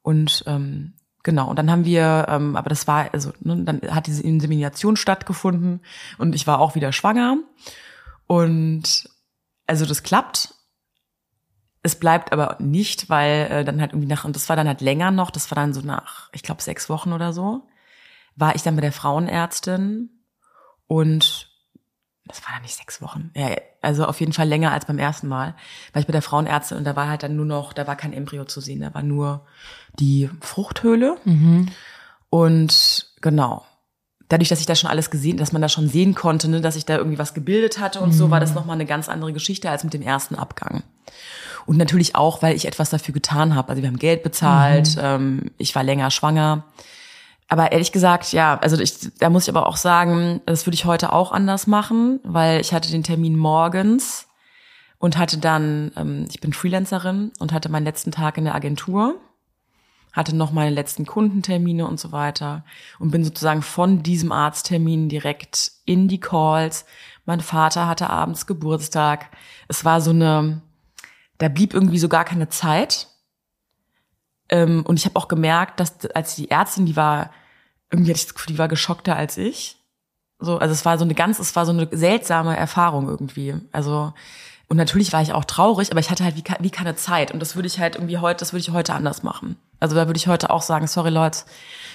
[0.03, 0.95] Und ähm,
[1.25, 4.97] Genau, und dann haben wir, ähm, aber das war, also ne, dann hat diese Insemination
[4.97, 5.81] stattgefunden
[6.19, 7.39] und ich war auch wieder schwanger.
[8.27, 9.09] Und
[9.67, 10.55] also das klappt.
[11.83, 14.81] Es bleibt aber nicht, weil äh, dann halt irgendwie nach, und das war dann halt
[14.81, 17.67] länger noch, das war dann so nach, ich glaube, sechs Wochen oder so,
[18.37, 20.11] war ich dann bei der Frauenärztin
[20.87, 21.53] und
[22.27, 23.31] das war dann nicht sechs Wochen.
[23.35, 23.49] Ja,
[23.81, 25.57] also auf jeden Fall länger als beim ersten Mal.
[25.93, 28.13] War ich bei der Frauenärztin und da war halt dann nur noch, da war kein
[28.13, 29.45] Embryo zu sehen, da war nur
[29.99, 31.17] die Fruchthöhle.
[31.25, 31.69] Mhm.
[32.31, 33.67] Und genau.
[34.29, 36.77] Dadurch, dass ich da schon alles gesehen, dass man da schon sehen konnte, ne, dass
[36.77, 38.15] ich da irgendwie was gebildet hatte und mhm.
[38.15, 40.85] so, war das nochmal eine ganz andere Geschichte als mit dem ersten Abgang.
[41.67, 43.69] Und natürlich auch, weil ich etwas dafür getan habe.
[43.71, 45.03] Also wir haben Geld bezahlt, mhm.
[45.03, 46.65] ähm, ich war länger schwanger.
[47.49, 50.87] Aber ehrlich gesagt, ja, also ich, da muss ich aber auch sagen, das würde ich
[50.87, 54.27] heute auch anders machen, weil ich hatte den Termin morgens
[54.97, 59.17] und hatte dann, ähm, ich bin Freelancerin und hatte meinen letzten Tag in der Agentur,
[60.13, 62.65] hatte noch meine letzten Kundentermine und so weiter
[62.99, 66.87] und bin sozusagen von diesem Arzttermin direkt in die Calls.
[67.27, 69.27] Mein Vater hatte abends Geburtstag.
[69.69, 70.63] Es war so eine,
[71.43, 73.09] da blieb irgendwie so gar keine Zeit.
[74.49, 77.31] Ähm, und ich habe auch gemerkt, dass als die Ärztin, die war,
[77.91, 79.77] irgendwie hatte ich das Gefühl, die war geschockter als ich.
[80.39, 83.55] So, also es war so eine ganz, es war so eine seltsame Erfahrung irgendwie.
[83.71, 84.13] Also
[84.73, 87.31] und natürlich war ich auch traurig, aber ich hatte halt wie, wie keine Zeit.
[87.31, 89.57] Und das würde ich halt irgendwie heute, das würde ich heute anders machen.
[89.81, 91.41] Also da würde ich heute auch sagen, sorry Leute,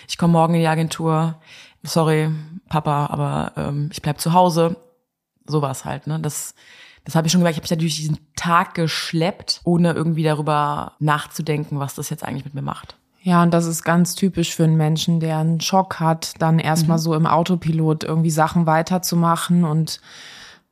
[0.07, 1.41] ich komme morgen in die Agentur.
[1.81, 2.29] Sorry,
[2.69, 4.75] Papa, aber ähm, ich bleib zu Hause.
[5.47, 6.19] So war es halt, ne?
[6.19, 6.53] Das,
[7.08, 7.56] das habe ich schon gemerkt.
[7.56, 12.43] Ich habe mich natürlich diesen Tag geschleppt, ohne irgendwie darüber nachzudenken, was das jetzt eigentlich
[12.43, 12.98] mit mir macht.
[13.22, 16.98] Ja, und das ist ganz typisch für einen Menschen, der einen Schock hat, dann erstmal
[16.98, 17.02] mhm.
[17.02, 19.63] so im Autopilot irgendwie Sachen weiterzumachen.
[19.63, 20.02] Und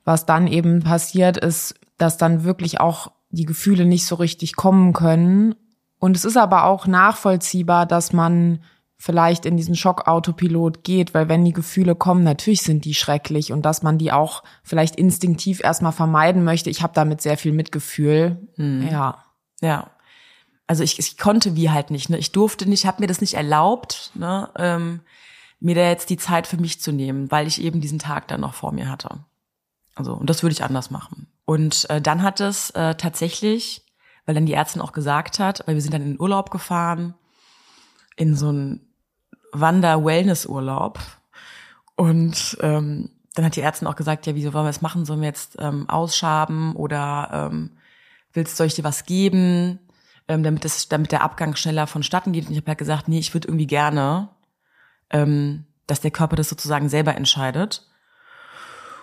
[0.03, 4.91] was dann eben passiert ist, dass dann wirklich auch die Gefühle nicht so richtig kommen
[4.91, 5.55] können.
[5.99, 8.59] Und es ist aber auch nachvollziehbar, dass man
[8.97, 13.63] vielleicht in diesen Schockautopilot geht, weil wenn die Gefühle kommen, natürlich sind die schrecklich und
[13.63, 16.69] dass man die auch vielleicht instinktiv erstmal vermeiden möchte.
[16.69, 18.47] Ich habe damit sehr viel Mitgefühl.
[18.55, 18.87] Hm.
[18.89, 19.25] Ja.
[19.61, 19.91] Ja.
[20.67, 22.09] Also ich, ich konnte wie halt nicht.
[22.09, 22.17] Ne?
[22.17, 24.49] Ich durfte nicht, habe mir das nicht erlaubt, ne?
[24.57, 25.01] ähm,
[25.59, 28.41] mir da jetzt die Zeit für mich zu nehmen, weil ich eben diesen Tag dann
[28.41, 29.09] noch vor mir hatte.
[29.93, 31.27] Also und das würde ich anders machen.
[31.45, 33.85] Und äh, dann hat es äh, tatsächlich,
[34.25, 37.13] weil dann die Ärztin auch gesagt hat, weil wir sind dann in den Urlaub gefahren,
[38.15, 38.81] in so einen
[39.51, 40.99] Wander-Wellness-Urlaub.
[41.95, 45.05] Und ähm, dann hat die Ärztin auch gesagt, ja, wieso wollen wir das machen?
[45.05, 47.71] Sollen wir jetzt ähm, ausschaben oder ähm,
[48.33, 49.79] willst soll ich dir was geben,
[50.27, 52.47] ähm, damit das, damit der Abgang schneller vonstatten geht?
[52.47, 54.29] Und ich habe halt gesagt, nee, ich würde irgendwie gerne,
[55.09, 57.87] ähm, dass der Körper das sozusagen selber entscheidet.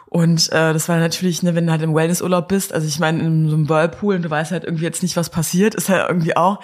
[0.07, 3.21] Und äh, das war natürlich, ne, wenn du halt im Wellnessurlaub bist, also ich meine,
[3.21, 6.07] in so einem Whirlpool und du weißt halt irgendwie jetzt nicht, was passiert, ist halt
[6.09, 6.61] irgendwie auch.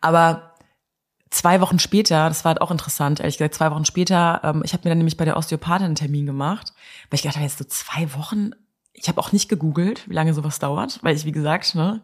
[0.00, 0.54] Aber
[1.30, 4.72] zwei Wochen später, das war halt auch interessant, ehrlich gesagt, zwei Wochen später, ähm, ich
[4.72, 6.72] habe mir dann nämlich bei der Osteopathin einen Termin gemacht,
[7.10, 8.50] weil ich gedacht habe, jetzt so zwei Wochen,
[8.92, 12.02] ich habe auch nicht gegoogelt, wie lange sowas dauert, weil ich, wie gesagt, ne,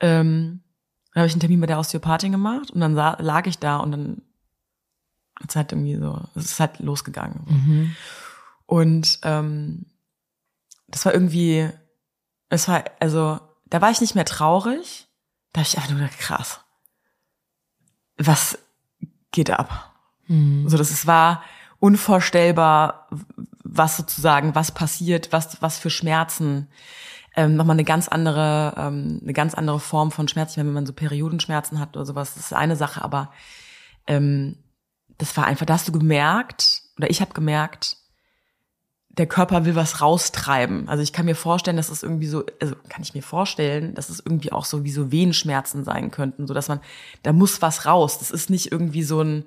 [0.00, 0.62] ähm,
[1.12, 3.92] dann habe ich einen Termin bei der Osteopathin gemacht und dann lag ich da und
[3.92, 4.22] dann
[5.48, 7.40] es halt irgendwie so, es ist halt losgegangen.
[7.46, 7.96] Mhm.
[8.66, 9.86] Und ähm,
[10.88, 11.68] das war irgendwie,
[12.48, 15.08] es war, also, da war ich nicht mehr traurig.
[15.52, 16.60] Da habe ich einfach nur gedacht, krass.
[18.22, 18.58] Was
[19.32, 19.94] geht ab?
[20.26, 20.68] Mhm.
[20.68, 21.42] So, das es war
[21.78, 23.08] unvorstellbar,
[23.64, 26.68] was sozusagen, was passiert, was, was für Schmerzen.
[27.34, 30.50] Ähm, nochmal eine ganz andere, ähm, eine ganz andere Form von Schmerz.
[30.50, 33.32] Ich meine, wenn man so Periodenschmerzen hat oder sowas, das ist eine Sache, aber
[34.06, 34.56] ähm,
[35.16, 37.96] das war einfach, da hast du gemerkt, oder ich habe gemerkt,
[39.20, 40.88] der Körper will was raustreiben.
[40.88, 44.08] Also ich kann mir vorstellen, dass es irgendwie so, also kann ich mir vorstellen, dass
[44.08, 46.80] es irgendwie auch so wie so Wehenschmerzen sein könnten, so dass man,
[47.22, 48.18] da muss was raus.
[48.18, 49.44] Das ist nicht irgendwie so ein,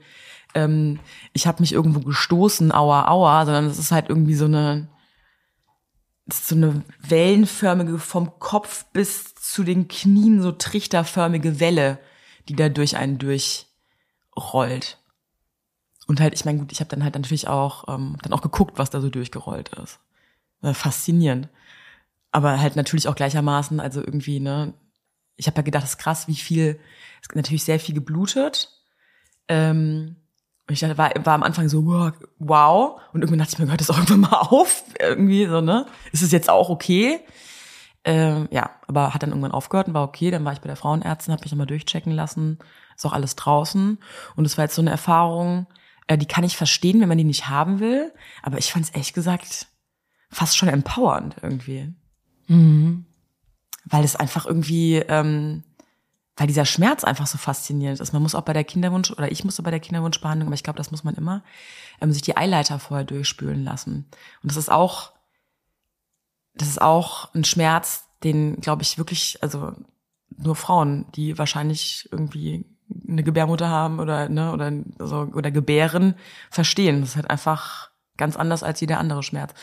[0.53, 0.99] ähm,
[1.33, 4.89] ich habe mich irgendwo gestoßen, aua, aua, sondern es ist halt irgendwie so eine,
[6.31, 11.97] so eine wellenförmige vom Kopf bis zu den Knien so trichterförmige Welle,
[12.47, 14.99] die da durch einen durchrollt.
[16.08, 18.78] Und halt, ich meine, gut, ich habe dann halt natürlich auch ähm, dann auch geguckt,
[18.78, 20.00] was da so durchgerollt ist.
[20.62, 21.50] Faszinierend.
[22.32, 24.74] Aber halt natürlich auch gleichermaßen, also irgendwie, ne,
[25.36, 26.80] ich habe ja gedacht, das ist krass, wie viel,
[27.22, 28.70] es ist natürlich sehr viel geblutet.
[29.48, 30.16] Ähm,
[30.68, 31.86] und ich dachte, war, war am Anfang so,
[32.39, 33.02] wow.
[33.12, 34.84] Und irgendwann dachte ich mir, hört das auch irgendwann mal auf?
[35.00, 35.86] Irgendwie so, ne?
[36.12, 37.20] Ist es jetzt auch okay?
[38.06, 40.32] Ähm, ja, aber hat dann irgendwann aufgehört und war okay.
[40.32, 42.60] Dann war ich bei der Frauenärztin, habe mich nochmal durchchecken lassen.
[42.96, 43.98] Ist auch alles draußen.
[44.36, 45.68] Und es war jetzt so eine Erfahrung,
[46.08, 48.13] äh, die kann ich verstehen, wenn man die nicht haben will.
[48.42, 49.68] Aber ich fand es ehrlich gesagt
[50.30, 51.94] fast schon empowernd irgendwie.
[52.48, 53.06] Mhm.
[53.86, 55.63] Weil es einfach irgendwie, ähm,
[56.36, 58.13] weil dieser Schmerz einfach so faszinierend ist.
[58.13, 60.78] Man muss auch bei der Kinderwunsch, oder ich musste bei der Kinderwunschbehandlung, aber ich glaube,
[60.78, 61.44] das muss man immer,
[62.02, 64.06] ähm, sich die Eileiter vorher durchspülen lassen.
[64.42, 65.12] Und das ist auch,
[66.56, 69.74] das ist auch ein Schmerz, den, glaube ich, wirklich, also
[70.38, 72.66] nur Frauen, die wahrscheinlich irgendwie
[73.08, 76.15] eine Gebärmutter haben oder ne oder so oder gebären
[76.49, 77.01] verstehen.
[77.01, 79.53] Das ist halt einfach ganz anders als jeder andere Schmerz.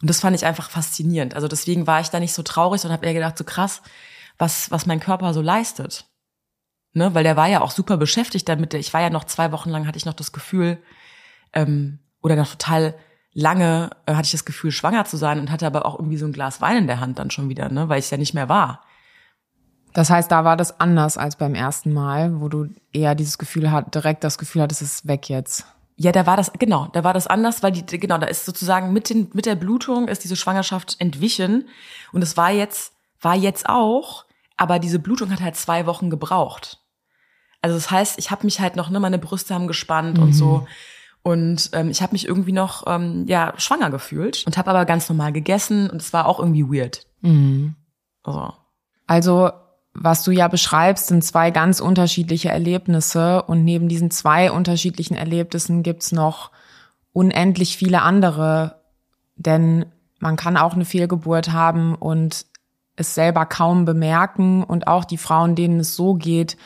[0.00, 1.34] Und das fand ich einfach faszinierend.
[1.34, 3.82] Also deswegen war ich da nicht so traurig und habe eher gedacht, so krass,
[4.38, 6.06] was was mein Körper so leistet.
[6.92, 8.72] Ne, weil der war ja auch super beschäftigt damit.
[8.74, 10.78] Ich war ja noch zwei Wochen lang hatte ich noch das Gefühl
[11.52, 12.94] ähm, oder noch total
[13.32, 16.26] lange äh, hatte ich das Gefühl schwanger zu sein und hatte aber auch irgendwie so
[16.26, 18.48] ein Glas Wein in der Hand dann schon wieder, ne, weil ich ja nicht mehr
[18.48, 18.84] war.
[19.94, 23.70] Das heißt, da war das anders als beim ersten Mal, wo du eher dieses Gefühl
[23.70, 25.66] hat, direkt das Gefühl hattest, es ist weg jetzt.
[25.96, 28.92] Ja, da war das, genau, da war das anders, weil die, genau, da ist sozusagen
[28.92, 31.68] mit, den, mit der Blutung ist diese Schwangerschaft entwichen.
[32.12, 34.24] Und es war jetzt, war jetzt auch,
[34.56, 36.80] aber diese Blutung hat halt zwei Wochen gebraucht.
[37.62, 40.24] Also das heißt, ich habe mich halt noch, ne, meine Brüste haben gespannt mhm.
[40.24, 40.66] und so.
[41.22, 45.08] Und ähm, ich habe mich irgendwie noch ähm, ja schwanger gefühlt und habe aber ganz
[45.08, 47.06] normal gegessen und es war auch irgendwie weird.
[47.22, 47.76] Mhm.
[48.24, 48.52] Also.
[49.06, 49.50] also
[49.94, 55.82] was du ja beschreibst, sind zwei ganz unterschiedliche Erlebnisse und neben diesen zwei unterschiedlichen Erlebnissen
[55.82, 56.50] gibt's noch
[57.12, 58.80] unendlich viele andere,
[59.36, 59.86] denn
[60.18, 62.46] man kann auch eine Fehlgeburt haben und
[62.96, 66.56] es selber kaum bemerken und auch die Frauen, denen es so geht,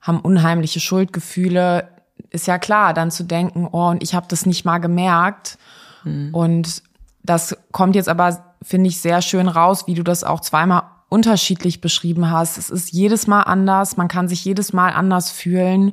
[0.00, 1.88] haben unheimliche Schuldgefühle.
[2.30, 5.58] Ist ja klar, dann zu denken, oh, und ich habe das nicht mal gemerkt.
[6.04, 6.34] Mhm.
[6.34, 6.82] Und
[7.22, 11.82] das kommt jetzt aber, finde ich, sehr schön raus, wie du das auch zweimal unterschiedlich
[11.82, 12.56] beschrieben hast.
[12.56, 15.92] Es ist jedes Mal anders, man kann sich jedes Mal anders fühlen.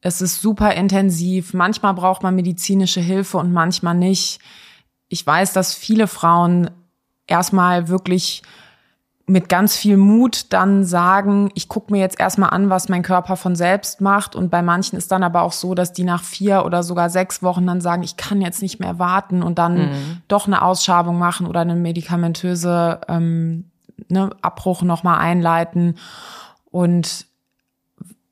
[0.00, 1.54] Es ist super intensiv.
[1.54, 4.40] Manchmal braucht man medizinische Hilfe und manchmal nicht.
[5.08, 6.70] Ich weiß, dass viele Frauen
[7.28, 8.42] erstmal wirklich
[9.26, 13.36] mit ganz viel Mut dann sagen, ich gucke mir jetzt erstmal an, was mein Körper
[13.36, 14.34] von selbst macht.
[14.34, 17.40] Und bei manchen ist dann aber auch so, dass die nach vier oder sogar sechs
[17.40, 20.22] Wochen dann sagen, ich kann jetzt nicht mehr warten und dann mhm.
[20.26, 23.69] doch eine Ausschabung machen oder eine medikamentöse ähm,
[24.08, 25.96] ne, Abbruch nochmal einleiten.
[26.70, 27.26] Und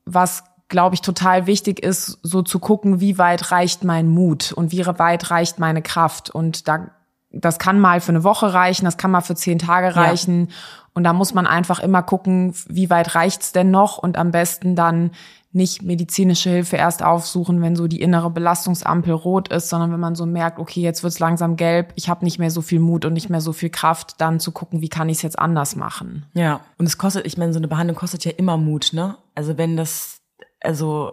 [0.05, 4.73] was, glaube ich, total wichtig ist, so zu gucken, wie weit reicht mein Mut und
[4.73, 6.31] wie weit reicht meine Kraft.
[6.31, 6.91] Und da,
[7.31, 10.47] das kann mal für eine Woche reichen, das kann mal für zehn Tage reichen.
[10.49, 10.55] Ja.
[10.95, 14.75] Und da muss man einfach immer gucken, wie weit reicht's denn noch und am besten
[14.75, 15.13] dann
[15.51, 20.15] nicht medizinische Hilfe erst aufsuchen, wenn so die innere Belastungsampel rot ist, sondern wenn man
[20.15, 23.15] so merkt, okay, jetzt wird's langsam gelb, ich habe nicht mehr so viel Mut und
[23.15, 26.27] nicht mehr so viel Kraft, dann zu gucken, wie kann ich es jetzt anders machen.
[26.35, 29.17] Ja, und es kostet, ich meine, so eine Behandlung kostet ja immer Mut, ne?
[29.35, 30.21] Also wenn das,
[30.61, 31.13] also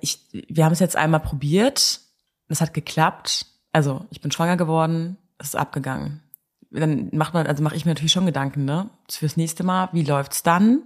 [0.00, 2.00] ich, wir haben es jetzt einmal probiert,
[2.48, 6.22] es hat geklappt, also ich bin schwanger geworden, es ist abgegangen.
[6.70, 8.88] Dann macht man, also mache ich mir natürlich schon Gedanken, ne?
[9.10, 10.82] Fürs nächste Mal, wie läuft's dann?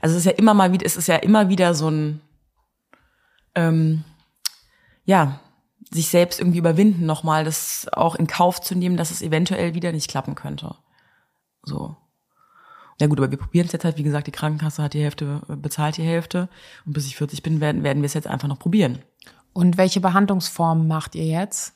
[0.00, 2.20] Also es ist ja immer mal wieder, es ist ja immer wieder so ein,
[3.54, 4.04] ähm,
[5.04, 5.40] ja,
[5.90, 9.92] sich selbst irgendwie überwinden, nochmal das auch in Kauf zu nehmen, dass es eventuell wieder
[9.92, 10.74] nicht klappen könnte.
[11.62, 11.96] So.
[13.00, 15.42] Ja gut, aber wir probieren es jetzt halt, wie gesagt, die Krankenkasse hat die Hälfte,
[15.48, 16.48] bezahlt die Hälfte.
[16.86, 19.00] Und bis ich 40 bin, werden, werden wir es jetzt einfach noch probieren.
[19.52, 21.75] Und welche Behandlungsformen macht ihr jetzt?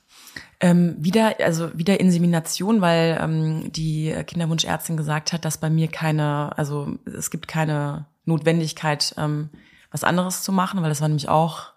[0.61, 6.57] Ähm, wieder, also wieder Insemination, weil ähm, die Kinderwunschärztin gesagt hat, dass bei mir keine,
[6.57, 9.49] also es gibt keine Notwendigkeit, ähm,
[9.91, 11.73] was anderes zu machen, weil das war nämlich auch,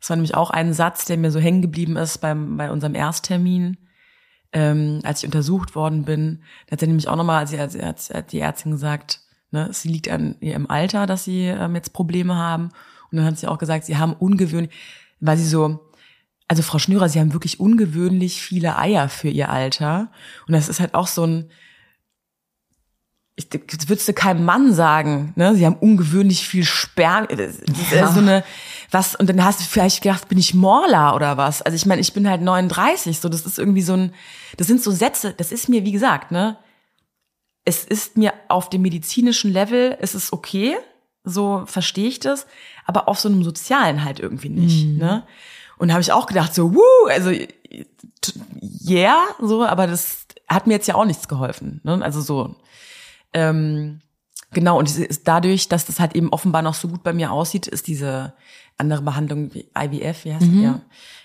[0.00, 2.94] das war nämlich auch ein Satz, der mir so hängen geblieben ist beim, bei unserem
[2.94, 3.78] Ersttermin,
[4.52, 6.42] ähm, als ich untersucht worden bin.
[6.66, 10.08] Da hat er nämlich auch nochmal, als, als, als die Ärztin gesagt, ne, es liegt
[10.08, 12.70] an ihrem Alter, dass sie ähm, jetzt Probleme haben.
[13.10, 14.72] Und dann hat sie auch gesagt, sie haben ungewöhnlich,
[15.20, 15.80] weil sie so,
[16.52, 20.10] also Frau Schnürer, Sie haben wirklich ungewöhnlich viele Eier für Ihr Alter.
[20.46, 21.50] Und das ist halt auch so ein,
[23.36, 25.54] ich, das würdest du keinem Mann sagen, ne?
[25.54, 27.56] Sie haben ungewöhnlich viel Sperm, das
[27.90, 28.06] ja.
[28.06, 28.44] ist so eine,
[28.90, 31.62] was, und dann hast du vielleicht gedacht, bin ich Morla oder was?
[31.62, 34.12] Also ich meine, ich bin halt 39, so, das ist irgendwie so ein,
[34.58, 36.58] das sind so Sätze, das ist mir, wie gesagt, ne?
[37.64, 40.76] Es ist mir auf dem medizinischen Level, es ist okay,
[41.24, 42.46] so verstehe ich das,
[42.84, 44.98] aber auf so einem sozialen halt irgendwie nicht, mhm.
[44.98, 45.26] ne?
[45.82, 47.32] Und habe ich auch gedacht, so, wuh, also
[48.86, 51.80] yeah, so, aber das hat mir jetzt ja auch nichts geholfen.
[51.82, 51.98] Ne?
[52.04, 52.54] Also so.
[53.32, 53.98] Ähm,
[54.52, 57.66] genau, und ist dadurch, dass das halt eben offenbar noch so gut bei mir aussieht,
[57.66, 58.32] ist diese
[58.78, 60.62] andere Behandlung IVF, wie heißt mhm.
[60.62, 60.80] ja.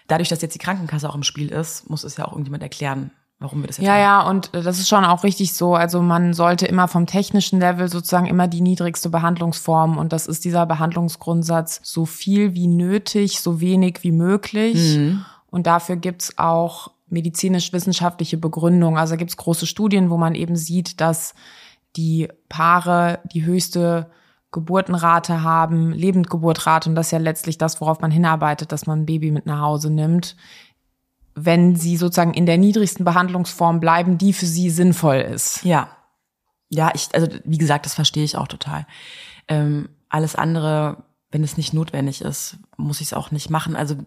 [0.08, 3.12] Dadurch, dass jetzt die Krankenkasse auch im Spiel ist, muss es ja auch irgendjemand erklären,
[3.40, 4.02] warum wir das jetzt Ja, machen.
[4.02, 5.76] ja, und das ist schon auch richtig so.
[5.76, 10.44] Also man sollte immer vom technischen Level sozusagen immer die niedrigste Behandlungsform und das ist
[10.46, 14.98] dieser Behandlungsgrundsatz so viel wie nötig, so wenig wie möglich.
[14.98, 15.26] Mhm.
[15.50, 18.98] Und dafür gibt's auch medizinisch-wissenschaftliche Begründung.
[18.98, 21.34] Also gibt's große Studien, wo man eben sieht, dass
[21.96, 24.10] die Paare die höchste
[24.52, 29.06] Geburtenrate haben, Lebendgeburtrate, und das ist ja letztlich das, worauf man hinarbeitet, dass man ein
[29.06, 30.36] Baby mit nach Hause nimmt,
[31.40, 35.64] wenn sie sozusagen in der niedrigsten Behandlungsform bleiben, die für sie sinnvoll ist.
[35.64, 35.90] Ja.
[36.70, 38.88] Ja, ich, also wie gesagt, das verstehe ich auch total.
[39.48, 43.76] Ähm, alles andere, wenn es nicht notwendig ist, muss ich es auch nicht machen.
[43.76, 43.98] Also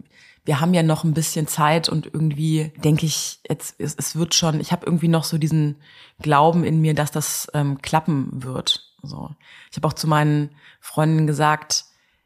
[0.44, 4.34] wir haben ja noch ein bisschen Zeit und irgendwie denke ich, jetzt es, es wird
[4.34, 4.58] schon.
[4.58, 5.76] Ich habe irgendwie noch so diesen
[6.20, 8.92] Glauben in mir, dass das ähm, klappen wird.
[9.02, 9.30] So,
[9.70, 11.84] ich habe auch zu meinen Freundinnen gesagt,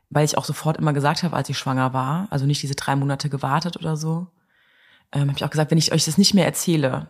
[0.08, 2.96] weil ich auch sofort immer gesagt habe, als ich schwanger war, also nicht diese drei
[2.96, 4.28] Monate gewartet oder so,
[5.14, 7.08] ähm, habe ich auch gesagt, wenn ich euch das nicht mehr erzähle,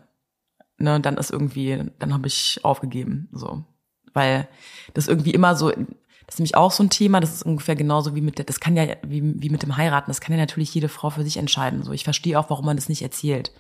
[0.79, 3.29] ne, dann ist irgendwie, dann habe ich aufgegeben.
[3.33, 3.65] So.
[4.13, 4.49] weil
[4.95, 8.15] das irgendwie immer so, das ist nämlich auch so ein Thema, das ist ungefähr genauso
[8.15, 10.73] wie mit der, das kann ja, wie, wie mit dem Heiraten, das kann ja natürlich
[10.75, 11.83] jede Frau für sich entscheiden.
[11.83, 13.53] So, ich verstehe auch, warum man das nicht erzählt.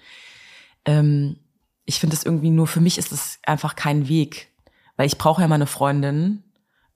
[0.84, 1.36] Ähm,
[1.84, 4.48] ich finde das irgendwie nur, für mich ist das einfach kein Weg.
[4.96, 6.44] Weil ich brauche ja meine Freundin,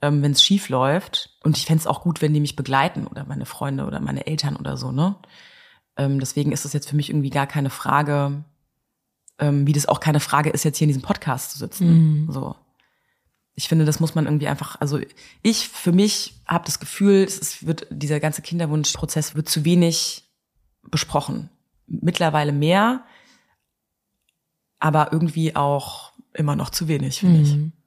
[0.01, 1.37] ähm, wenn es schief läuft.
[1.43, 4.27] Und ich fände es auch gut, wenn die mich begleiten oder meine Freunde oder meine
[4.27, 5.17] Eltern oder so, ne?
[5.99, 8.45] Ähm, deswegen ist das jetzt für mich irgendwie gar keine Frage,
[9.39, 12.23] ähm, wie das auch keine Frage ist, jetzt hier in diesem Podcast zu sitzen.
[12.23, 12.33] Mhm.
[12.33, 12.55] So.
[13.55, 15.01] Ich finde, das muss man irgendwie einfach, also
[15.43, 20.25] ich für mich habe das Gefühl, es wird, dieser ganze Kinderwunschprozess wird zu wenig
[20.83, 21.51] besprochen.
[21.87, 23.05] Mittlerweile mehr,
[24.79, 27.45] aber irgendwie auch immer noch zu wenig, finde mhm.
[27.45, 27.78] ich.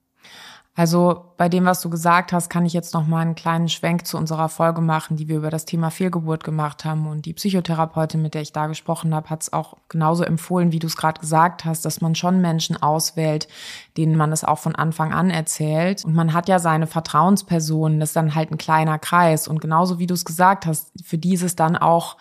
[0.74, 4.08] Also bei dem, was du gesagt hast, kann ich jetzt noch mal einen kleinen Schwenk
[4.08, 7.08] zu unserer Folge machen, die wir über das Thema Fehlgeburt gemacht haben.
[7.08, 10.80] Und die Psychotherapeutin, mit der ich da gesprochen habe, hat es auch genauso empfohlen, wie
[10.80, 13.50] du es gerade gesagt hast, dass man schon Menschen auswählt,
[13.98, 16.06] denen man es auch von Anfang an erzählt.
[16.06, 19.50] Und man hat ja seine Vertrauenspersonen, das ist dann halt ein kleiner Kreis.
[19.50, 22.16] Und genauso wie du es gesagt hast, für die ist es dann auch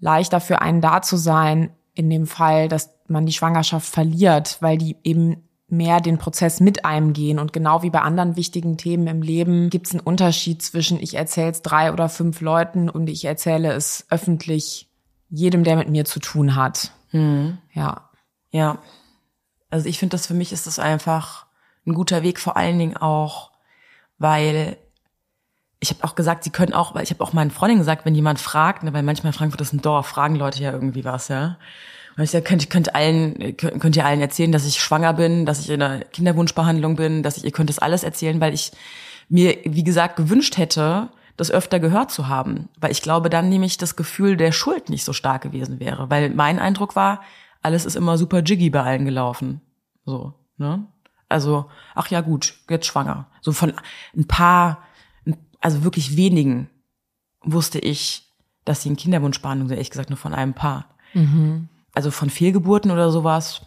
[0.00, 4.76] leichter für einen da zu sein, in dem Fall, dass man die Schwangerschaft verliert, weil
[4.76, 7.38] die eben mehr den Prozess mit einem gehen.
[7.38, 11.14] Und genau wie bei anderen wichtigen Themen im Leben gibt es einen Unterschied zwischen ich
[11.14, 14.88] erzähle es drei oder fünf Leuten und ich erzähle es öffentlich
[15.28, 16.92] jedem, der mit mir zu tun hat.
[17.10, 17.58] Mhm.
[17.72, 18.10] Ja.
[18.50, 18.78] Ja.
[19.70, 21.46] Also ich finde, das für mich ist das einfach
[21.86, 23.50] ein guter Weg, vor allen Dingen auch,
[24.18, 24.76] weil
[25.80, 28.14] ich habe auch gesagt, sie können auch, weil ich habe auch meinen Freundinnen gesagt, wenn
[28.14, 31.58] jemand fragt, ne, weil manchmal Frankfurt ist ein Dorf, fragen Leute ja irgendwie was, ja.
[32.16, 35.44] Und ich sage, könnt, könnt allen, könnt, könnt ihr allen erzählen, dass ich schwanger bin,
[35.44, 38.72] dass ich in einer Kinderwunschbehandlung bin, dass ich, ihr könnt das alles erzählen, weil ich
[39.28, 42.70] mir, wie gesagt, gewünscht hätte, das öfter gehört zu haben.
[42.80, 46.08] Weil ich glaube, dann nämlich das Gefühl der Schuld nicht so stark gewesen wäre.
[46.08, 47.20] Weil mein Eindruck war,
[47.60, 49.60] alles ist immer super jiggy bei allen gelaufen.
[50.06, 50.86] So, ne?
[51.28, 53.26] Also, ach ja, gut, jetzt schwanger.
[53.42, 53.74] So von
[54.16, 54.84] ein paar,
[55.60, 56.70] also wirklich wenigen
[57.42, 58.32] wusste ich,
[58.64, 60.86] dass sie in Kinderwunschbehandlung sind, ehrlich gesagt nur von einem Paar.
[61.12, 63.62] Mhm also von Fehlgeburten oder sowas,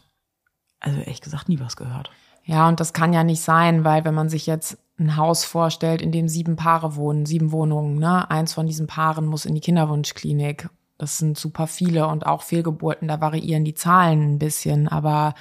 [0.79, 2.11] also ehrlich gesagt nie was gehört.
[2.45, 6.01] Ja, und das kann ja nicht sein, weil wenn man sich jetzt ein Haus vorstellt,
[6.01, 8.29] in dem sieben Paare wohnen, sieben Wohnungen, ne?
[8.29, 10.69] Eins von diesen Paaren muss in die Kinderwunschklinik.
[10.99, 15.33] Das sind super viele und auch Fehlgeburten, da variieren die Zahlen ein bisschen, aber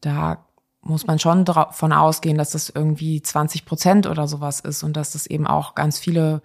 [0.00, 0.44] da
[0.80, 5.12] muss man schon davon ausgehen, dass das irgendwie 20 Prozent oder sowas ist und dass
[5.12, 6.42] das eben auch ganz viele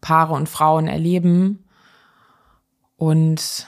[0.00, 1.64] Paare und Frauen erleben.
[2.96, 3.66] Und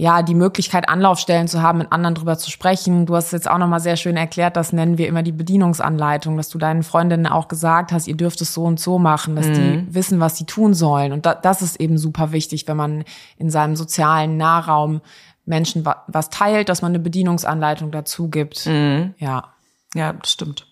[0.00, 3.04] ja, die Möglichkeit, Anlaufstellen zu haben, mit anderen drüber zu sprechen.
[3.04, 6.38] Du hast es jetzt auch nochmal sehr schön erklärt, das nennen wir immer die Bedienungsanleitung,
[6.38, 9.46] dass du deinen Freundinnen auch gesagt hast, ihr dürft es so und so machen, dass
[9.48, 9.52] mhm.
[9.52, 11.12] die wissen, was sie tun sollen.
[11.12, 13.04] Und da, das ist eben super wichtig, wenn man
[13.36, 15.02] in seinem sozialen Nahraum
[15.44, 18.64] Menschen was teilt, dass man eine Bedienungsanleitung dazu gibt.
[18.64, 19.14] Mhm.
[19.18, 19.52] Ja.
[19.94, 20.66] Ja, das stimmt.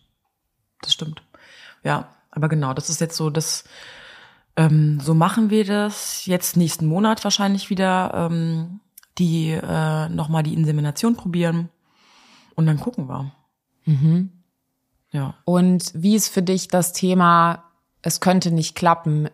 [0.80, 1.20] Das stimmt.
[1.84, 3.64] Ja, aber genau, das ist jetzt so das,
[4.56, 8.30] ähm, so machen wir das jetzt nächsten Monat wahrscheinlich wieder.
[8.30, 8.80] Ähm,
[9.18, 11.68] die äh, nochmal die Insemination probieren
[12.54, 13.32] und dann gucken wir.
[13.84, 14.30] Mhm.
[15.10, 15.34] Ja.
[15.44, 17.64] Und wie ist für dich das Thema,
[18.02, 19.28] es könnte nicht klappen?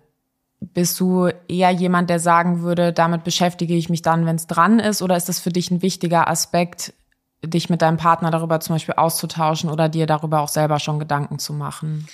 [0.61, 4.79] Bist du eher jemand, der sagen würde, damit beschäftige ich mich dann, wenn es dran
[4.79, 5.03] ist?
[5.03, 6.95] Oder ist das für dich ein wichtiger Aspekt,
[7.43, 11.39] dich mit deinem Partner darüber zum Beispiel auszutauschen oder dir darüber auch selber schon Gedanken
[11.39, 12.07] zu machen?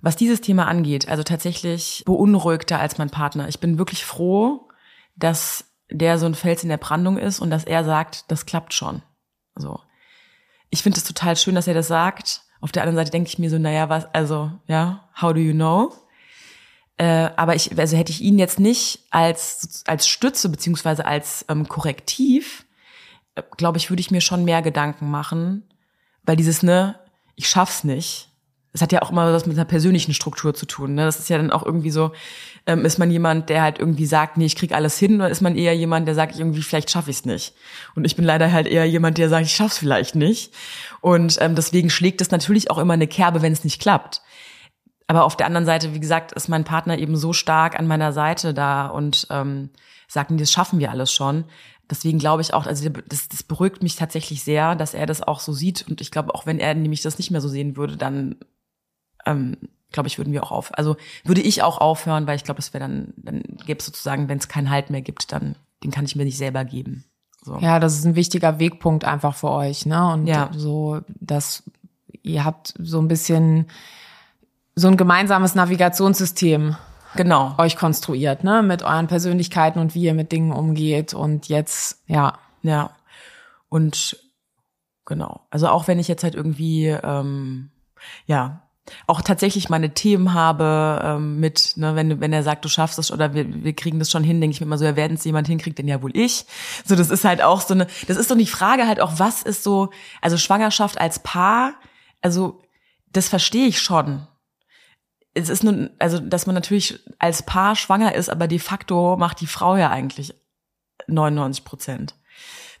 [0.00, 3.48] Was dieses Thema angeht, also tatsächlich beunruhigter als mein Partner.
[3.48, 4.68] Ich bin wirklich froh,
[5.14, 8.74] dass der so ein Fels in der Brandung ist und dass er sagt, das klappt
[8.74, 9.02] schon.
[9.54, 9.80] So.
[10.70, 12.42] Ich finde es total schön, dass er das sagt.
[12.60, 15.52] Auf der anderen Seite denke ich mir so, naja, was, also, ja, how do you
[15.52, 15.92] know?
[16.96, 21.68] Äh, aber ich, also hätte ich ihn jetzt nicht als, als Stütze beziehungsweise als ähm,
[21.68, 22.66] Korrektiv,
[23.34, 25.68] äh, glaube ich, würde ich mir schon mehr Gedanken machen,
[26.22, 26.98] weil dieses, ne,
[27.34, 28.31] ich schaff's nicht,
[28.74, 30.94] es hat ja auch immer was mit einer persönlichen Struktur zu tun.
[30.94, 31.04] Ne?
[31.04, 32.12] Das ist ja dann auch irgendwie so,
[32.66, 35.42] ähm, ist man jemand, der halt irgendwie sagt, nee, ich krieg alles hin, oder ist
[35.42, 37.54] man eher jemand, der sagt, irgendwie, vielleicht schaffe ich es nicht.
[37.94, 40.54] Und ich bin leider halt eher jemand, der sagt, ich schaff's vielleicht nicht.
[41.02, 44.22] Und ähm, deswegen schlägt es natürlich auch immer eine Kerbe, wenn es nicht klappt.
[45.06, 48.14] Aber auf der anderen Seite, wie gesagt, ist mein Partner eben so stark an meiner
[48.14, 49.68] Seite da und ähm,
[50.08, 51.44] sagt, nee, das schaffen wir alles schon.
[51.90, 55.40] Deswegen glaube ich auch, also das, das beruhigt mich tatsächlich sehr, dass er das auch
[55.40, 55.86] so sieht.
[55.86, 58.36] Und ich glaube, auch wenn er nämlich das nicht mehr so sehen würde, dann
[59.26, 59.56] ähm,
[59.92, 62.72] glaube ich, würden wir auch auf, also würde ich auch aufhören, weil ich glaube, es
[62.72, 66.04] wäre dann, dann gäbe es sozusagen, wenn es keinen Halt mehr gibt, dann den kann
[66.04, 67.04] ich mir nicht selber geben.
[67.44, 67.58] So.
[67.58, 70.12] Ja, das ist ein wichtiger Wegpunkt einfach für euch, ne?
[70.12, 70.50] Und ja.
[70.54, 71.64] so, dass
[72.22, 73.66] ihr habt so ein bisschen
[74.74, 76.76] so ein gemeinsames Navigationssystem
[77.16, 78.62] genau euch konstruiert, ne?
[78.62, 81.14] Mit euren Persönlichkeiten und wie ihr mit Dingen umgeht.
[81.14, 82.38] Und jetzt, ja.
[82.62, 82.90] Ja.
[83.68, 84.16] Und
[85.04, 85.40] genau.
[85.50, 87.70] Also auch wenn ich jetzt halt irgendwie, ähm,
[88.26, 88.62] ja,
[89.06, 93.12] auch tatsächlich meine Themen habe ähm, mit, ne, wenn, wenn er sagt, du schaffst es
[93.12, 95.24] oder wir, wir kriegen das schon hin, denke ich mir immer so, ja, werden es
[95.24, 96.46] jemand hinkriegt, denn ja wohl ich.
[96.84, 99.42] So, das ist halt auch so eine, das ist so die Frage halt auch, was
[99.42, 101.74] ist so, also Schwangerschaft als Paar,
[102.20, 102.60] also
[103.12, 104.26] das verstehe ich schon.
[105.34, 109.40] Es ist nun, also, dass man natürlich als Paar schwanger ist, aber de facto macht
[109.40, 110.34] die Frau ja eigentlich
[111.06, 112.14] 99 Prozent.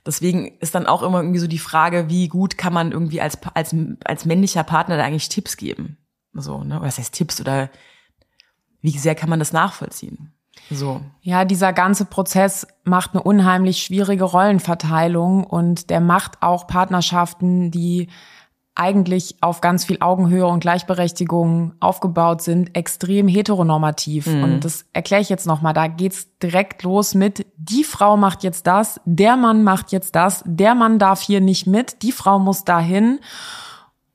[0.04, 3.38] Deswegen ist dann auch immer irgendwie so die Frage, wie gut kann man irgendwie als,
[3.54, 3.74] als,
[4.04, 5.98] als männlicher Partner da eigentlich Tipps geben?
[6.32, 6.80] So, ne?
[6.80, 7.70] Was heißt Tipps oder
[8.80, 10.32] wie sehr kann man das nachvollziehen?
[10.70, 11.00] So.
[11.22, 18.08] Ja, dieser ganze Prozess macht eine unheimlich schwierige Rollenverteilung und der macht auch Partnerschaften, die
[18.74, 24.26] eigentlich auf ganz viel Augenhöhe und Gleichberechtigung aufgebaut sind, extrem heteronormativ.
[24.26, 24.44] Mhm.
[24.44, 25.74] Und das erkläre ich jetzt nochmal.
[25.74, 30.42] Da geht's direkt los mit, die Frau macht jetzt das, der Mann macht jetzt das,
[30.46, 33.20] der Mann darf hier nicht mit, die Frau muss dahin.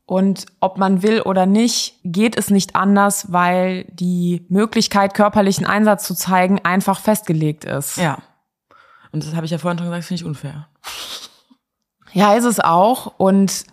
[0.07, 6.07] Und ob man will oder nicht, geht es nicht anders, weil die Möglichkeit, körperlichen Einsatz
[6.07, 7.97] zu zeigen, einfach festgelegt ist.
[7.97, 8.17] Ja.
[9.11, 10.69] Und das habe ich ja vorhin schon gesagt, finde ich unfair.
[12.13, 13.13] Ja, ist es auch.
[13.17, 13.65] Und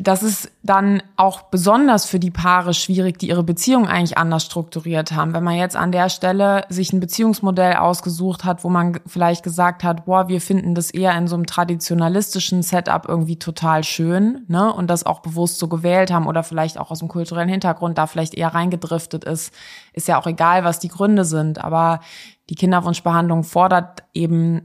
[0.00, 5.12] das ist dann auch besonders für die Paare schwierig, die ihre Beziehung eigentlich anders strukturiert
[5.12, 5.34] haben.
[5.34, 9.84] Wenn man jetzt an der Stelle sich ein Beziehungsmodell ausgesucht hat, wo man vielleicht gesagt
[9.84, 14.72] hat, boah, wir finden das eher in so einem traditionalistischen Setup irgendwie total schön, ne,
[14.72, 18.06] und das auch bewusst so gewählt haben oder vielleicht auch aus dem kulturellen Hintergrund da
[18.06, 19.52] vielleicht eher reingedriftet ist,
[19.92, 22.00] ist ja auch egal, was die Gründe sind, aber
[22.48, 24.62] die Kinderwunschbehandlung fordert eben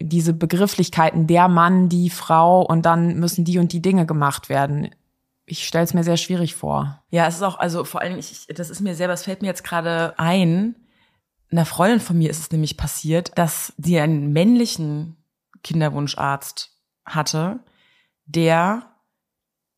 [0.00, 4.90] diese Begrifflichkeiten, der Mann, die Frau und dann müssen die und die Dinge gemacht werden.
[5.46, 7.02] Ich stelle es mir sehr schwierig vor.
[7.10, 9.48] Ja, es ist auch, also vor allem, ich, das ist mir selber, es fällt mir
[9.48, 10.76] jetzt gerade ein,
[11.50, 15.16] einer Freundin von mir ist es nämlich passiert, dass sie einen männlichen
[15.62, 17.60] Kinderwunscharzt hatte,
[18.24, 18.90] der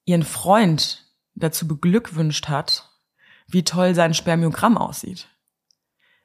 [0.04, 1.04] ihren Freund
[1.34, 2.90] dazu beglückwünscht hat,
[3.46, 5.28] wie toll sein Spermiogramm aussieht.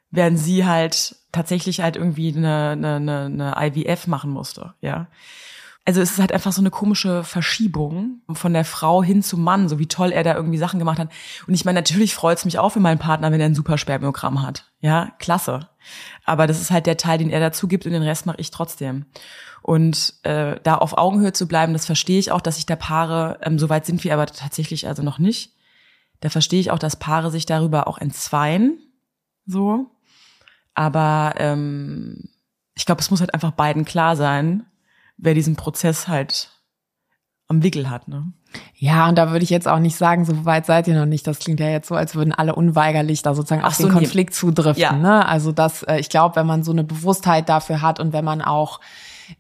[0.10, 5.08] Während sie halt tatsächlich halt irgendwie eine, eine, eine IVF machen musste, ja.
[5.86, 9.68] Also es ist halt einfach so eine komische Verschiebung von der Frau hin zum Mann,
[9.68, 11.10] so wie toll er da irgendwie Sachen gemacht hat.
[11.46, 13.78] Und ich meine, natürlich freut es mich auch für meinen Partner, wenn er ein super
[13.78, 14.72] Spermiogramm hat.
[14.80, 15.68] Ja, klasse.
[16.24, 18.50] Aber das ist halt der Teil, den er dazu gibt und den Rest mache ich
[18.50, 19.08] trotzdem.
[19.62, 23.40] Und äh, da auf Augenhöhe zu bleiben, das verstehe ich auch, dass sich da Paare,
[23.42, 25.52] ähm, so weit sind wir aber tatsächlich also noch nicht.
[26.22, 28.78] Da verstehe ich auch, dass Paare sich darüber auch entzweien.
[29.46, 29.93] So.
[30.76, 32.30] Aber ähm,
[32.76, 34.66] ich glaube, es muss halt einfach beiden klar sein,
[35.18, 36.50] wer diesen Prozess halt
[37.48, 38.08] am Wickel hat.
[38.08, 38.34] Ne?
[38.76, 41.28] Ja, und da würde ich jetzt auch nicht sagen, so weit seid ihr noch nicht.
[41.28, 43.94] Das klingt ja jetzt so, als würden alle unweigerlich da sozusagen Ach auf so, den
[43.94, 44.36] Konflikt nee.
[44.36, 44.82] zudriften.
[44.82, 44.94] Ja.
[44.94, 45.26] Ne?
[45.26, 48.42] Also das, äh, ich glaube, wenn man so eine Bewusstheit dafür hat und wenn man
[48.42, 48.80] auch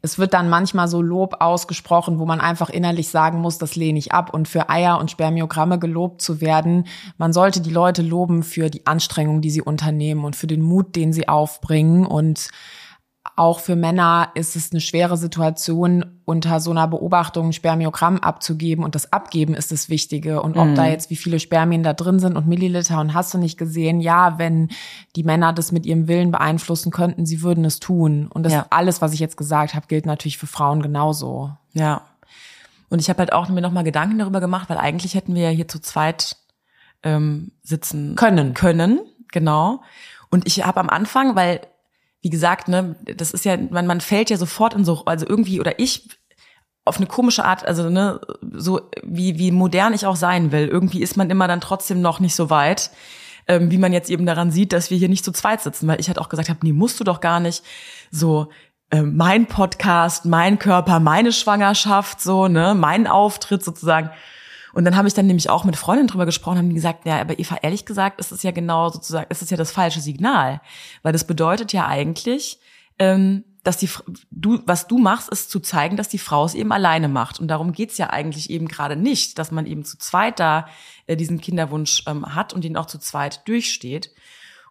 [0.01, 3.99] es wird dann manchmal so Lob ausgesprochen, wo man einfach innerlich sagen muss, das lehne
[3.99, 4.33] ich ab.
[4.33, 6.85] Und für Eier und Spermiogramme gelobt zu werden,
[7.17, 10.95] man sollte die Leute loben für die Anstrengung, die sie unternehmen und für den Mut,
[10.95, 12.49] den sie aufbringen und
[13.35, 18.83] auch für Männer ist es eine schwere Situation, unter so einer Beobachtung ein Spermiogramm abzugeben.
[18.83, 20.41] Und das Abgeben ist das Wichtige.
[20.41, 20.75] Und ob mhm.
[20.75, 24.01] da jetzt wie viele Spermien da drin sind und Milliliter und hast du nicht gesehen,
[24.01, 24.69] ja, wenn
[25.15, 28.27] die Männer das mit ihrem Willen beeinflussen könnten, sie würden es tun.
[28.31, 28.67] Und das ja.
[28.69, 31.51] alles, was ich jetzt gesagt habe, gilt natürlich für Frauen genauso.
[31.73, 32.01] Ja.
[32.89, 35.49] Und ich habe halt auch mir nochmal Gedanken darüber gemacht, weil eigentlich hätten wir ja
[35.49, 36.37] hier zu zweit
[37.01, 38.53] ähm, sitzen können.
[38.53, 38.99] Können,
[39.31, 39.81] genau.
[40.29, 41.61] Und ich habe am Anfang, weil
[42.23, 45.59] wie gesagt, ne, das ist ja, man, man fällt ja sofort in so, also irgendwie,
[45.59, 46.09] oder ich
[46.85, 48.21] auf eine komische Art, also ne,
[48.53, 52.21] so wie, wie modern ich auch sein will, irgendwie ist man immer dann trotzdem noch
[52.21, 52.91] nicht so weit,
[53.47, 55.99] ähm, wie man jetzt eben daran sieht, dass wir hier nicht zu zweit sitzen, weil
[55.99, 57.61] ich halt auch gesagt habe, nee, musst du doch gar nicht
[58.09, 58.47] so
[58.89, 64.11] äh, mein Podcast, mein Körper, meine Schwangerschaft, so, ne, mein Auftritt sozusagen.
[64.73, 67.21] Und dann habe ich dann nämlich auch mit Freundinnen drüber gesprochen, haben die gesagt, ja,
[67.21, 70.61] aber Eva, ehrlich gesagt, ist es ja genau sozusagen, ist es ja das falsche Signal,
[71.03, 72.59] weil das bedeutet ja eigentlich,
[72.97, 73.89] ähm, dass die
[74.29, 77.47] du was du machst, ist zu zeigen, dass die Frau es eben alleine macht und
[77.47, 80.67] darum geht's ja eigentlich eben gerade nicht, dass man eben zu zweit da
[81.07, 84.11] äh, diesen Kinderwunsch ähm, hat und ihn auch zu zweit durchsteht.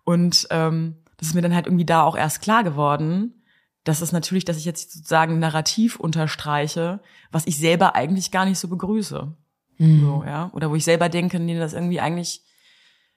[0.04, 3.42] Und ähm, das ist mir dann halt irgendwie da auch erst klar geworden,
[3.84, 7.00] dass es natürlich, dass ich jetzt sozusagen narrativ unterstreiche,
[7.30, 9.34] was ich selber eigentlich gar nicht so begrüße.
[9.78, 10.00] Mhm.
[10.00, 10.50] So, ja.
[10.52, 12.42] Oder wo ich selber denke, nee, das ist irgendwie eigentlich,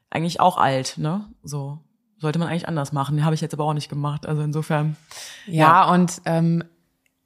[0.10, 1.26] eigentlich auch alt, ne?
[1.44, 1.80] So.
[2.18, 3.26] Sollte man eigentlich anders machen.
[3.26, 4.26] Habe ich jetzt aber auch nicht gemacht.
[4.26, 4.96] Also insofern.
[5.48, 5.94] Ja, ja.
[5.94, 6.64] und ähm,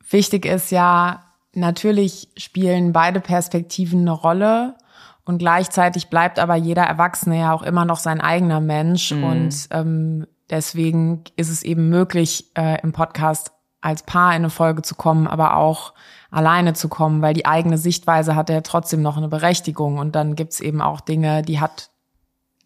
[0.10, 1.24] wichtig ist ja,
[1.54, 4.76] natürlich spielen beide Perspektiven eine Rolle.
[5.26, 9.12] Und gleichzeitig bleibt aber jeder Erwachsene ja auch immer noch sein eigener Mensch.
[9.12, 9.24] Mhm.
[9.24, 13.52] Und ähm, deswegen ist es eben möglich, äh, im Podcast
[13.82, 15.94] als Paar in eine Folge zu kommen, aber auch
[16.32, 19.98] alleine zu kommen, weil die eigene Sichtweise hat ja trotzdem noch eine Berechtigung.
[19.98, 21.90] Und dann gibt's eben auch Dinge, die hat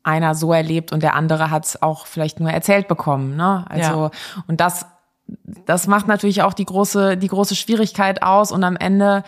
[0.03, 3.37] einer so erlebt und der andere hat's auch vielleicht nur erzählt bekommen.
[3.37, 3.65] Ne?
[3.69, 4.11] Also, ja.
[4.47, 4.85] und das,
[5.65, 8.51] das macht natürlich auch die große, die große Schwierigkeit aus.
[8.51, 9.23] Und am Ende,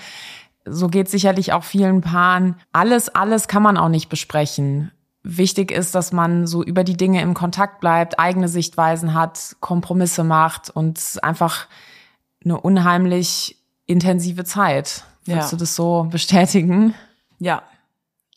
[0.65, 4.91] so geht sicherlich auch vielen Paaren, alles, alles kann man auch nicht besprechen
[5.25, 10.23] wichtig ist, dass man so über die Dinge im Kontakt bleibt, eigene Sichtweisen hat, Kompromisse
[10.23, 11.67] macht und einfach
[12.43, 15.03] eine unheimlich intensive Zeit.
[15.25, 15.57] Würdest ja.
[15.57, 16.93] du das so bestätigen?
[17.39, 17.63] Ja,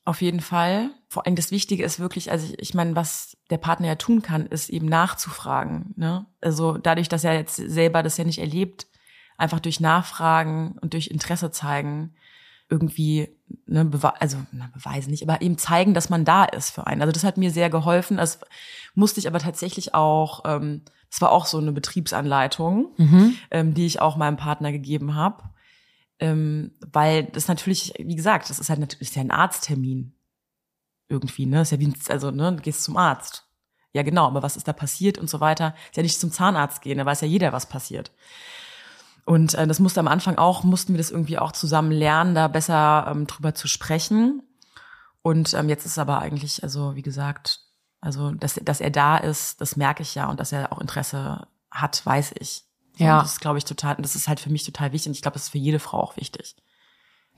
[0.04, 0.90] auf jeden Fall.
[1.08, 4.22] Vor allem das Wichtige ist wirklich, also ich, ich meine, was der Partner ja tun
[4.22, 5.94] kann, ist eben nachzufragen.
[5.96, 6.26] Ne?
[6.40, 8.86] Also dadurch, dass er jetzt selber das ja nicht erlebt,
[9.36, 12.14] einfach durch Nachfragen und durch Interesse zeigen,
[12.70, 13.28] irgendwie,
[13.66, 17.00] ne, bewe also na, beweisen nicht, aber eben zeigen, dass man da ist für einen.
[17.00, 18.18] Also das hat mir sehr geholfen.
[18.18, 18.40] Das
[18.94, 23.36] musste ich aber tatsächlich auch, ähm, das war auch so eine Betriebsanleitung, mhm.
[23.50, 25.44] ähm, die ich auch meinem Partner gegeben habe.
[26.20, 30.14] Ähm, weil das natürlich, wie gesagt, das ist halt natürlich ist ja ein Arzttermin.
[31.08, 31.62] Irgendwie, ne?
[31.62, 33.48] Ist ja wie, also, ne, du gehst zum Arzt.
[33.94, 35.74] Ja, genau, aber was ist da passiert und so weiter?
[35.90, 38.12] Ist ja nicht zum Zahnarzt gehen, da weiß ja jeder, was passiert.
[39.24, 42.48] Und äh, das musste am Anfang auch, mussten wir das irgendwie auch zusammen lernen, da
[42.48, 44.42] besser ähm, drüber zu sprechen.
[45.22, 47.67] Und ähm, jetzt ist aber eigentlich, also wie gesagt,
[48.00, 51.46] also dass, dass er da ist, das merke ich ja und dass er auch Interesse
[51.70, 52.64] hat, weiß ich.
[52.96, 53.16] Ja.
[53.16, 55.22] Und das ist, glaube ich, total, das ist halt für mich total wichtig und ich
[55.22, 56.56] glaube, das ist für jede Frau auch wichtig.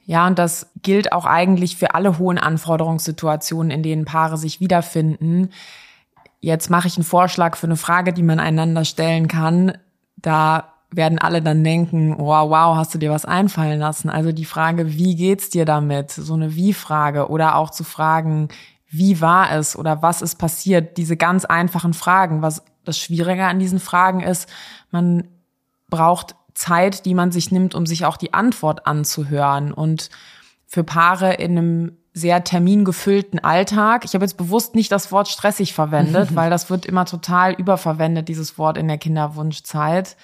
[0.07, 5.51] Ja, und das gilt auch eigentlich für alle hohen Anforderungssituationen, in denen Paare sich wiederfinden.
[6.41, 9.77] Jetzt mache ich einen Vorschlag für eine Frage, die man einander stellen kann.
[10.17, 14.11] Da werden alle dann denken, wow, wow, hast du dir was einfallen lassen?
[14.11, 16.11] Also die Frage, wie geht's dir damit?
[16.11, 18.49] So eine Wie-Frage oder auch zu fragen,
[18.91, 20.97] wie war es oder was ist passiert?
[20.97, 22.43] Diese ganz einfachen Fragen.
[22.43, 24.49] Was das Schwierige an diesen Fragen ist,
[24.91, 25.29] man
[25.89, 29.73] braucht Zeit, die man sich nimmt, um sich auch die Antwort anzuhören.
[29.73, 30.11] Und
[30.67, 34.05] für Paare in einem sehr termingefüllten Alltag.
[34.05, 38.29] Ich habe jetzt bewusst nicht das Wort stressig verwendet, weil das wird immer total überverwendet,
[38.29, 40.17] dieses Wort in der Kinderwunschzeit.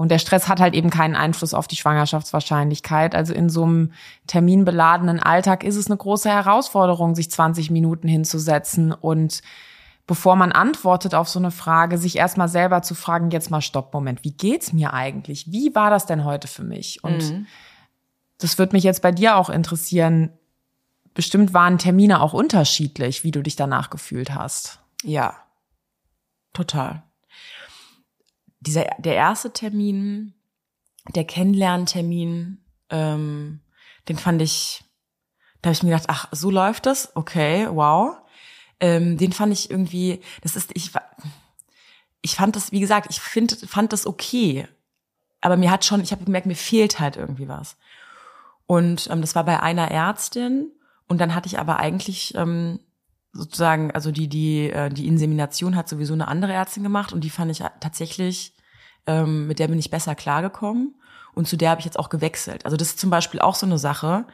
[0.00, 3.14] Und der Stress hat halt eben keinen Einfluss auf die Schwangerschaftswahrscheinlichkeit.
[3.14, 3.92] Also in so einem
[4.26, 9.42] terminbeladenen Alltag ist es eine große Herausforderung, sich 20 Minuten hinzusetzen und
[10.06, 13.92] bevor man antwortet auf so eine Frage, sich erstmal selber zu fragen, jetzt mal Stopp,
[13.92, 15.52] Moment, wie geht's mir eigentlich?
[15.52, 17.04] Wie war das denn heute für mich?
[17.04, 17.46] Und mhm.
[18.38, 20.30] das wird mich jetzt bei dir auch interessieren.
[21.12, 24.80] Bestimmt waren Termine auch unterschiedlich, wie du dich danach gefühlt hast.
[25.04, 25.36] Ja,
[26.54, 27.02] total
[28.60, 30.34] dieser, der erste Termin,
[31.14, 33.60] der Kennenlerntermin, ähm,
[34.08, 34.84] den fand ich,
[35.62, 38.16] da habe ich mir gedacht, ach, so läuft das, okay, wow.
[38.80, 40.90] Ähm, den fand ich irgendwie, das ist, ich,
[42.22, 44.66] ich fand das, wie gesagt, ich find, fand das okay.
[45.40, 47.76] Aber mir hat schon, ich habe gemerkt, mir fehlt halt irgendwie was.
[48.66, 50.70] Und ähm, das war bei einer Ärztin.
[51.08, 52.78] Und dann hatte ich aber eigentlich ähm,
[53.32, 57.30] sozusagen, also die, die, äh, die Insemination hat sowieso eine andere Ärztin gemacht und die
[57.30, 58.54] fand ich tatsächlich,
[59.06, 60.94] ähm, mit der bin ich besser klargekommen
[61.34, 62.64] und zu der habe ich jetzt auch gewechselt.
[62.64, 64.26] Also das ist zum Beispiel auch so eine Sache,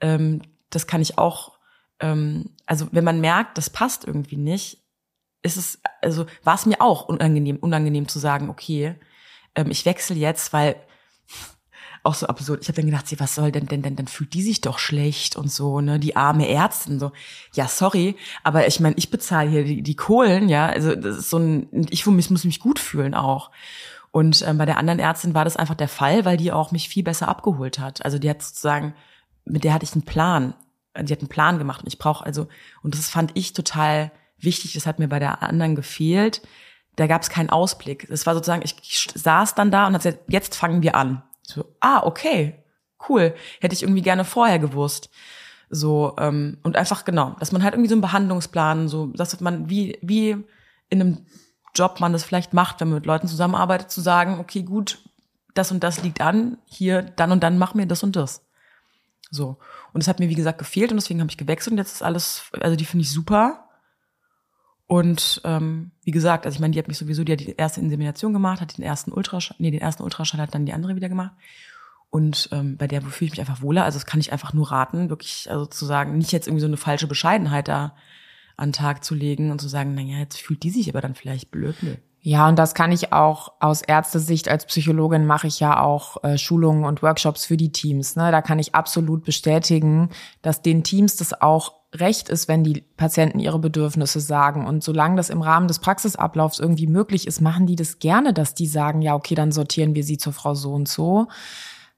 [0.00, 1.58] ähm, das kann ich auch,
[2.00, 4.82] ähm, also wenn man merkt, das passt irgendwie nicht,
[5.42, 8.96] ist es, also war es mir auch unangenehm, unangenehm zu sagen, okay,
[9.54, 10.76] ähm, ich wechsle jetzt, weil
[12.04, 12.60] auch so absurd.
[12.62, 14.78] Ich habe dann gedacht, sie, was soll denn denn denn dann fühlt die sich doch
[14.78, 17.12] schlecht und so, ne, die arme Ärztin so.
[17.54, 21.30] Ja, sorry, aber ich meine, ich bezahle hier die, die Kohlen, ja, also das ist
[21.30, 23.50] so ein ich muss, muss mich gut fühlen auch.
[24.10, 26.88] Und ähm, bei der anderen Ärztin war das einfach der Fall, weil die auch mich
[26.88, 28.04] viel besser abgeholt hat.
[28.04, 28.94] Also die hat sozusagen
[29.44, 30.54] mit der hatte ich einen Plan.
[31.00, 32.46] Die hat einen Plan gemacht und ich brauche also
[32.82, 36.42] und das fand ich total wichtig, das hat mir bei der anderen gefehlt.
[36.96, 38.08] Da gab es keinen Ausblick.
[38.08, 41.22] Es war sozusagen, ich, ich saß dann da und hat gesagt, jetzt fangen wir an.
[41.46, 42.62] So, ah, okay,
[43.08, 43.34] cool.
[43.60, 45.10] Hätte ich irgendwie gerne vorher gewusst.
[45.70, 49.68] So, ähm, und einfach genau, dass man halt irgendwie so einen Behandlungsplan, so, dass man
[49.68, 50.36] wie, wie
[50.88, 51.26] in einem
[51.74, 54.98] Job man das vielleicht macht, wenn man mit Leuten zusammenarbeitet, zu sagen, okay, gut,
[55.54, 58.44] das und das liegt an, hier, dann und dann mach mir das und das.
[59.30, 59.58] So.
[59.92, 62.02] Und es hat mir, wie gesagt, gefehlt und deswegen habe ich gewechselt und jetzt ist
[62.02, 63.68] alles, also die finde ich super.
[64.86, 67.80] Und ähm, wie gesagt, also ich meine, die hat mich sowieso, die hat die erste
[67.80, 71.08] Insemination gemacht, hat den ersten Ultraschall, nee, den ersten Ultraschall hat dann die andere wieder
[71.08, 71.32] gemacht.
[72.10, 73.84] Und ähm, bei der fühle ich mich einfach wohler.
[73.84, 76.68] Also das kann ich einfach nur raten, wirklich, also zu sagen, nicht jetzt irgendwie so
[76.68, 77.96] eine falsche Bescheidenheit da
[78.56, 81.50] an Tag zu legen und zu sagen, naja, jetzt fühlt die sich aber dann vielleicht
[81.50, 81.74] blöd.
[81.82, 81.96] Nö.
[82.26, 86.38] Ja, und das kann ich auch aus Ärztesicht als Psychologin mache ich ja auch äh,
[86.38, 88.16] Schulungen und Workshops für die Teams.
[88.16, 88.30] Ne?
[88.30, 90.08] Da kann ich absolut bestätigen,
[90.40, 94.66] dass den Teams das auch recht ist, wenn die Patienten ihre Bedürfnisse sagen.
[94.66, 98.54] Und solange das im Rahmen des Praxisablaufs irgendwie möglich ist, machen die das gerne, dass
[98.54, 101.28] die sagen, ja, okay, dann sortieren wir sie zur Frau so und so.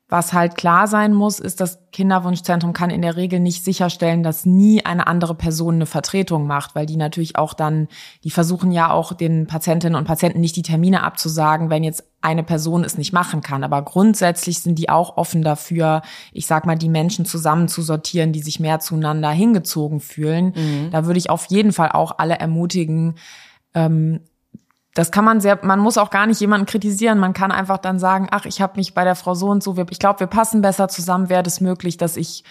[0.08, 4.46] Was halt klar sein muss, ist, das Kinderwunschzentrum kann in der Regel nicht sicherstellen, dass
[4.46, 7.88] nie eine andere Person eine Vertretung macht, weil die natürlich auch dann,
[8.22, 12.44] die versuchen ja auch den Patientinnen und Patienten nicht die Termine abzusagen, wenn jetzt eine
[12.44, 13.64] Person es nicht machen kann.
[13.64, 16.02] Aber grundsätzlich sind die auch offen dafür,
[16.32, 20.52] ich sag mal, die Menschen zusammen zu sortieren, die sich mehr zueinander hingezogen fühlen.
[20.54, 20.90] Mhm.
[20.92, 23.16] Da würde ich auf jeden Fall auch alle ermutigen,
[23.74, 24.20] ähm,
[24.96, 27.18] das kann man sehr, man muss auch gar nicht jemanden kritisieren.
[27.18, 29.76] Man kann einfach dann sagen, ach, ich habe mich bei der Frau so und so,
[29.90, 31.28] ich glaube, wir passen besser zusammen.
[31.28, 32.44] Wäre das möglich, dass ich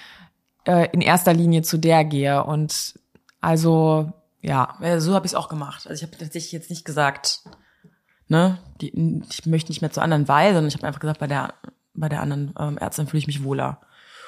[0.66, 2.44] äh, in erster Linie zu der gehe?
[2.44, 3.00] Und
[3.42, 5.88] also ja, so habe ich es auch gemacht.
[5.88, 7.40] Also ich habe tatsächlich jetzt nicht gesagt,
[8.28, 11.28] ne, die, ich möchte nicht mehr zu anderen weil, sondern ich habe einfach gesagt, bei
[11.28, 11.56] der
[11.96, 13.82] bei der anderen ähm, Ärztin fühle ich mich wohler.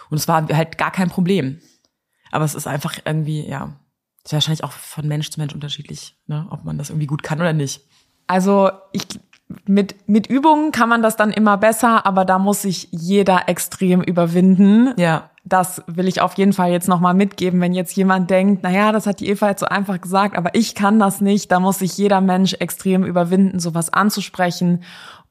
[0.09, 1.61] Und es war halt gar kein Problem.
[2.31, 3.79] Aber es ist einfach irgendwie, ja,
[4.23, 7.39] ist wahrscheinlich auch von Mensch zu Mensch unterschiedlich, ne, ob man das irgendwie gut kann
[7.39, 7.81] oder nicht.
[8.27, 9.07] Also ich
[9.65, 14.01] mit, mit Übungen kann man das dann immer besser, aber da muss sich jeder extrem
[14.01, 14.93] überwinden.
[14.97, 15.29] Ja.
[15.45, 18.91] Das will ich auf jeden Fall jetzt nochmal mitgeben, wenn jetzt jemand denkt, na ja,
[18.91, 21.49] das hat die Eva jetzt so einfach gesagt, aber ich kann das nicht.
[21.53, 24.83] Da muss sich jeder Mensch extrem überwinden, sowas anzusprechen.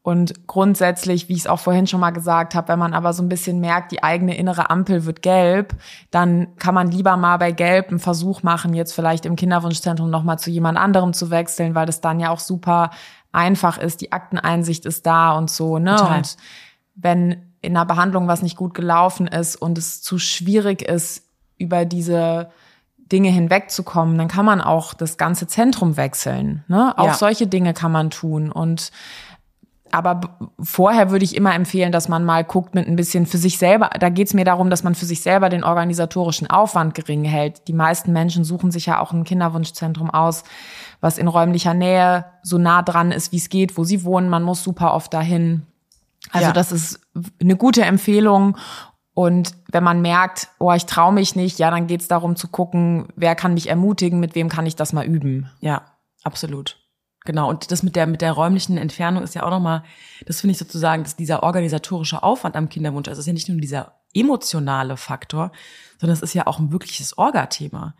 [0.07, 3.25] Und grundsätzlich, wie ich es auch vorhin schon mal gesagt habe, wenn man aber so
[3.25, 5.75] ein bisschen merkt, die eigene innere Ampel wird gelb,
[6.13, 10.39] dann kann man lieber mal bei Gelb einen Versuch machen, jetzt vielleicht im Kinderwunschzentrum nochmal
[10.39, 12.91] zu jemand anderem zu wechseln, weil das dann ja auch super
[13.33, 15.97] einfach ist, die Akteneinsicht ist da und so, ne?
[15.97, 16.19] Total.
[16.19, 16.37] Und
[16.95, 21.25] wenn in einer Behandlung was nicht gut gelaufen ist und es zu schwierig ist,
[21.59, 22.51] über diese
[23.11, 26.65] Dinge hinwegzukommen, dann kann man auch das ganze Zentrum wechseln.
[26.69, 26.93] Ne?
[26.97, 27.15] Auch Ja.
[27.15, 28.51] solche Dinge kann man tun.
[28.51, 28.91] Und
[29.93, 30.21] aber
[30.61, 33.91] vorher würde ich immer empfehlen, dass man mal guckt mit ein bisschen für sich selber.
[33.99, 37.69] Da geht es mir darum, dass man für sich selber den organisatorischen Aufwand gering hält.
[37.69, 40.45] Die meisten Menschen suchen sich ja auch ein Kinderwunschzentrum aus,
[41.01, 44.29] was in räumlicher Nähe so nah dran ist, wie es geht, wo sie wohnen.
[44.29, 45.67] Man muss super oft dahin.
[46.33, 46.53] Also Ja.
[46.53, 47.01] das ist
[47.41, 48.57] eine gute Empfehlung.
[49.15, 52.49] Und wenn man merkt, oh, ich traue mich nicht, ja, dann geht es darum zu
[52.49, 55.51] gucken, wer kann mich ermutigen, mit wem kann ich das mal üben.
[55.61, 55.83] Ja,
[56.23, 56.76] absolut.
[57.27, 57.51] Genau.
[57.51, 59.83] Und das mit der, mit der räumlichen Entfernung ist ja auch nochmal,
[60.25, 63.49] das finde ich sozusagen, dass dieser organisatorische Aufwand am Kinderwunsch, also es ist ja nicht
[63.49, 65.53] nur dieser emotionale Faktor,
[66.01, 67.95] sondern es ist ja auch ein wirkliches Orga-Thema.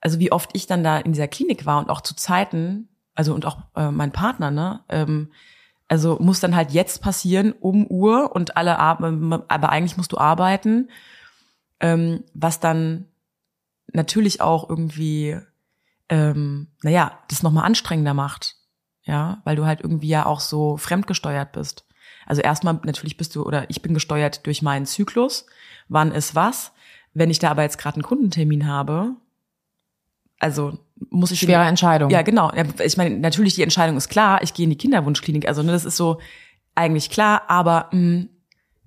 [0.00, 3.34] Also wie oft ich dann da in dieser Klinik war und auch zu Zeiten, also
[3.34, 5.30] und auch äh, mein Partner, ne, ähm,
[5.88, 10.90] also muss dann halt jetzt passieren um Uhr und alle, aber eigentlich musst du arbeiten,
[11.80, 13.06] ähm, was dann
[13.92, 15.38] natürlich auch irgendwie
[16.08, 18.56] ähm, naja, das nochmal anstrengender macht.
[19.02, 21.86] Ja, weil du halt irgendwie ja auch so fremdgesteuert bist.
[22.26, 25.46] Also erstmal natürlich bist du, oder ich bin gesteuert durch meinen Zyklus,
[25.88, 26.72] wann ist was.
[27.14, 29.16] Wenn ich da aber jetzt gerade einen Kundentermin habe,
[30.38, 30.78] also
[31.10, 32.10] muss ich Schwere Entscheidung.
[32.10, 32.52] ja, genau.
[32.84, 35.48] Ich meine, natürlich die Entscheidung ist klar, ich gehe in die Kinderwunschklinik.
[35.48, 36.20] Also ne, das ist so
[36.74, 38.26] eigentlich klar, aber mh,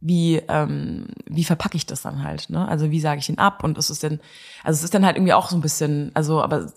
[0.01, 2.49] wie ähm, wie verpacke ich das dann halt?
[2.49, 2.67] Ne?
[2.67, 3.63] Also wie sage ich ihn ab?
[3.63, 4.19] Und ist es denn,
[4.63, 6.71] also es ist dann halt irgendwie auch so ein bisschen, also aber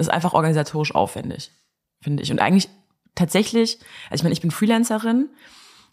[0.00, 1.52] es ist einfach organisatorisch aufwendig,
[2.00, 2.32] finde ich.
[2.32, 2.68] Und eigentlich
[3.14, 3.78] tatsächlich,
[4.10, 5.28] also ich meine, ich bin Freelancerin.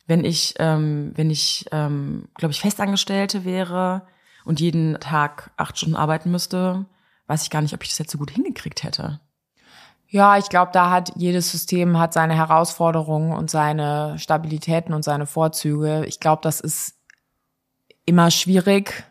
[0.05, 4.07] Wenn ich, ähm, wenn ich, ähm, glaube ich, Festangestellte wäre
[4.45, 6.85] und jeden Tag acht Stunden arbeiten müsste,
[7.27, 9.19] weiß ich gar nicht, ob ich das jetzt so gut hingekriegt hätte.
[10.07, 15.25] Ja, ich glaube, da hat jedes System hat seine Herausforderungen und seine Stabilitäten und seine
[15.25, 16.05] Vorzüge.
[16.05, 16.95] Ich glaube, das ist
[18.05, 19.03] immer schwierig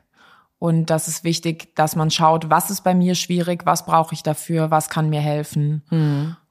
[0.59, 4.23] und das ist wichtig, dass man schaut, was ist bei mir schwierig, was brauche ich
[4.23, 5.83] dafür, was kann mir helfen.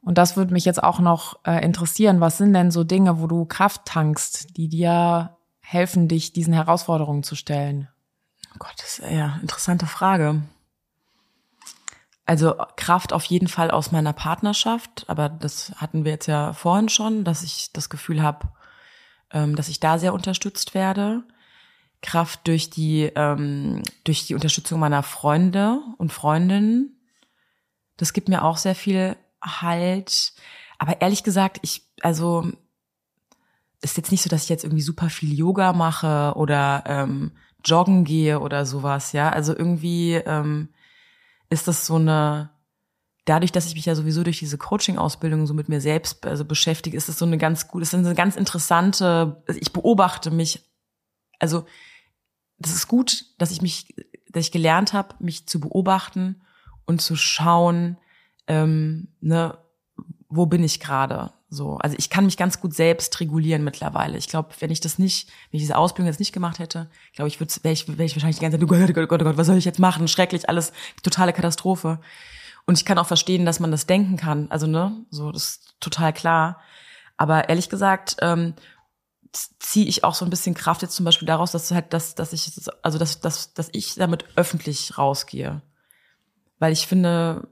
[0.01, 2.21] Und das würde mich jetzt auch noch äh, interessieren.
[2.21, 7.23] Was sind denn so Dinge, wo du Kraft tankst, die dir helfen, dich diesen Herausforderungen
[7.23, 7.87] zu stellen?
[8.53, 10.43] Oh Gott, das ist ja eine interessante Frage.
[12.27, 16.89] Also Kraft auf jeden Fall aus meiner Partnerschaft, aber das hatten wir jetzt ja vorhin
[16.89, 18.49] schon, dass ich das Gefühl habe,
[19.31, 21.23] ähm, dass ich da sehr unterstützt werde.
[22.05, 26.99] Kraft durch die ähm, durch die Unterstützung meiner Freunde und Freundinnen.
[27.97, 30.33] Das gibt mir auch sehr viel Halt.
[30.77, 32.51] Aber ehrlich gesagt, ich also
[33.81, 37.31] ist jetzt nicht so, dass ich jetzt irgendwie super viel Yoga mache oder ähm,
[37.63, 39.29] joggen gehe oder sowas, ja.
[39.29, 40.69] Also irgendwie ähm,
[41.49, 42.49] ist das so eine,
[43.25, 46.97] dadurch, dass ich mich ja sowieso durch diese Coaching-Ausbildung so mit mir selbst also beschäftige,
[46.97, 50.63] ist das so eine ganz gute, ist eine ganz interessante, also ich beobachte mich,
[51.39, 51.65] also
[52.57, 53.95] das ist gut, dass ich mich,
[54.29, 56.41] dass ich gelernt habe, mich zu beobachten
[56.85, 57.97] und zu schauen,
[58.47, 59.57] ähm, ne,
[60.29, 61.31] wo bin ich gerade?
[61.49, 64.17] So, also ich kann mich ganz gut selbst regulieren mittlerweile.
[64.17, 67.29] Ich glaube, wenn ich das nicht, wenn ich diese Ausbildung jetzt nicht gemacht hätte, glaube
[67.29, 69.37] ich, wäre ich, wär ich wahrscheinlich die ganze Zeit, oh Gott, oh Gott, oh Gott,
[69.37, 70.07] was soll ich jetzt machen?
[70.07, 71.99] Schrecklich, alles, totale Katastrophe.
[72.65, 74.49] Und ich kann auch verstehen, dass man das denken kann.
[74.49, 76.59] Also, ne, so, das ist total klar.
[77.15, 78.55] Aber ehrlich gesagt, ähm,
[79.59, 82.33] ziehe ich auch so ein bisschen Kraft jetzt zum Beispiel daraus, dass halt, dass, dass
[82.33, 85.61] ich, also dass, dass, dass ich damit öffentlich rausgehe.
[86.59, 87.47] Weil ich finde,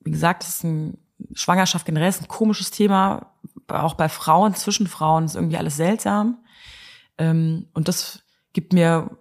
[0.00, 0.98] wie gesagt, das ist ein
[1.34, 3.34] Schwangerschaft generell ist ein komisches Thema,
[3.68, 6.38] auch bei Frauen, zwischen Frauen ist irgendwie alles seltsam.
[7.18, 8.22] Ähm, und das
[8.52, 9.18] gibt mir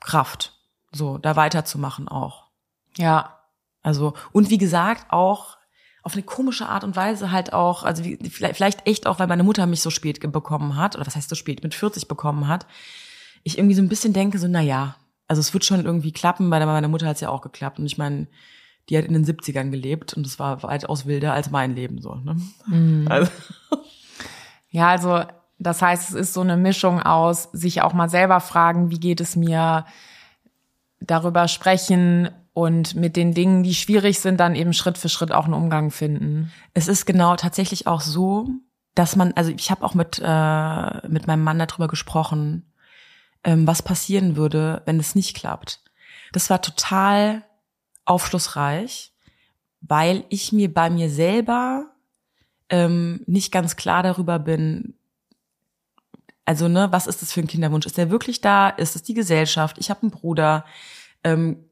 [0.00, 0.54] Kraft,
[0.92, 2.48] so da weiterzumachen auch.
[2.96, 3.38] Ja.
[3.82, 5.56] Also, und wie gesagt, auch
[6.02, 9.44] auf eine komische Art und Weise halt auch, also wie, vielleicht echt auch, weil meine
[9.44, 12.66] Mutter mich so spät bekommen hat, oder was heißt so spät, mit 40 bekommen hat,
[13.44, 14.96] ich irgendwie so ein bisschen denke, so, na ja,
[15.28, 17.78] also es wird schon irgendwie klappen, weil bei meiner Mutter hat es ja auch geklappt.
[17.78, 18.26] Und ich meine,
[18.88, 22.14] die hat in den 70ern gelebt und es war weitaus wilder als mein Leben so.
[22.14, 22.36] Ne?
[22.66, 23.06] Mhm.
[23.08, 23.30] Also.
[24.74, 25.22] Ja, also
[25.58, 29.20] das heißt, es ist so eine Mischung aus sich auch mal selber fragen, wie geht
[29.20, 29.84] es mir,
[30.98, 35.44] darüber sprechen und mit den Dingen, die schwierig sind, dann eben Schritt für Schritt auch
[35.44, 36.52] einen Umgang finden.
[36.74, 38.48] Es ist genau tatsächlich auch so,
[38.94, 42.72] dass man, also ich habe auch mit äh, mit meinem Mann darüber gesprochen,
[43.44, 45.80] ähm, was passieren würde, wenn es nicht klappt.
[46.32, 47.42] Das war total
[48.04, 49.14] aufschlussreich,
[49.80, 51.86] weil ich mir bei mir selber
[52.68, 54.94] ähm, nicht ganz klar darüber bin,
[56.44, 57.86] also ne, was ist das für ein Kinderwunsch?
[57.86, 58.68] Ist der wirklich da?
[58.68, 59.78] Ist es die Gesellschaft?
[59.78, 60.64] Ich habe einen Bruder.
[61.24, 61.64] Ähm,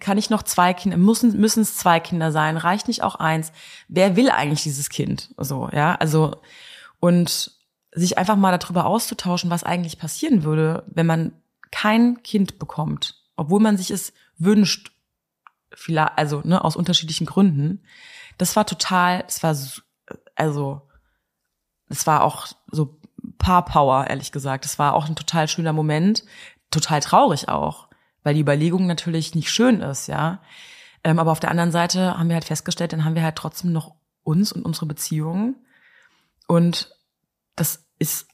[0.00, 0.96] kann ich noch zwei Kinder?
[0.96, 2.56] Müssen müssen es zwei Kinder sein?
[2.56, 3.52] Reicht nicht auch eins?
[3.88, 5.34] Wer will eigentlich dieses Kind?
[5.38, 6.42] So ja, also
[7.00, 7.52] und
[7.92, 11.32] sich einfach mal darüber auszutauschen, was eigentlich passieren würde, wenn man
[11.70, 14.92] kein Kind bekommt, obwohl man sich es wünscht
[15.72, 17.82] vielleicht, also ne, aus unterschiedlichen Gründen.
[18.38, 19.56] Das war total, es war
[20.34, 20.82] also,
[21.88, 22.98] es war auch so
[23.38, 24.66] Paar Power, ehrlich gesagt.
[24.66, 26.24] Es war auch ein total schöner Moment,
[26.70, 27.88] total traurig auch,
[28.24, 30.40] weil die Überlegung natürlich nicht schön ist, ja.
[31.04, 33.72] Ähm, aber auf der anderen Seite haben wir halt festgestellt, dann haben wir halt trotzdem
[33.72, 33.94] noch
[34.24, 35.56] uns und unsere Beziehungen.
[36.48, 36.90] Und
[37.54, 38.26] das ist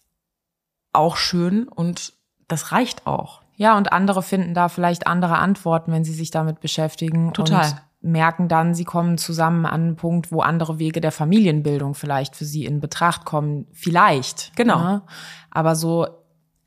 [0.93, 2.15] auch schön und
[2.49, 3.43] das reicht auch.
[3.57, 7.33] Ja, und andere finden da vielleicht andere Antworten, wenn sie sich damit beschäftigen.
[7.35, 7.67] Total.
[7.67, 12.35] Und merken dann, sie kommen zusammen an einen Punkt, wo andere Wege der Familienbildung vielleicht
[12.35, 13.67] für sie in Betracht kommen.
[13.73, 14.57] Vielleicht.
[14.57, 14.79] Genau.
[14.79, 15.03] Ne?
[15.51, 16.07] Aber so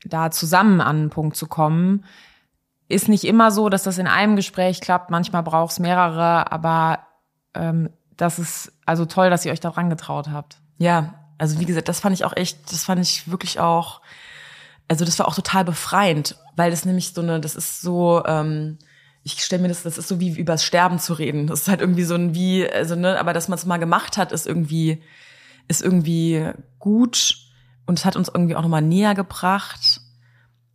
[0.04, 2.04] da zusammen an einen Punkt zu kommen,
[2.88, 5.10] ist nicht immer so, dass das in einem Gespräch klappt.
[5.10, 7.00] Manchmal braucht es mehrere, aber
[7.54, 10.58] ähm, das ist also toll, dass ihr euch daran getraut habt.
[10.78, 14.00] Ja, also wie gesagt, das fand ich auch echt, das fand ich wirklich auch
[14.88, 18.78] also das war auch total befreiend, weil das nämlich so eine, das ist so, ähm,
[19.22, 21.46] ich stelle mir das, das ist so wie übers Sterben zu reden.
[21.46, 24.16] Das ist halt irgendwie so ein wie, also ne, aber dass man es mal gemacht
[24.18, 25.02] hat, ist irgendwie,
[25.68, 27.36] ist irgendwie gut
[27.86, 30.00] und es hat uns irgendwie auch nochmal näher gebracht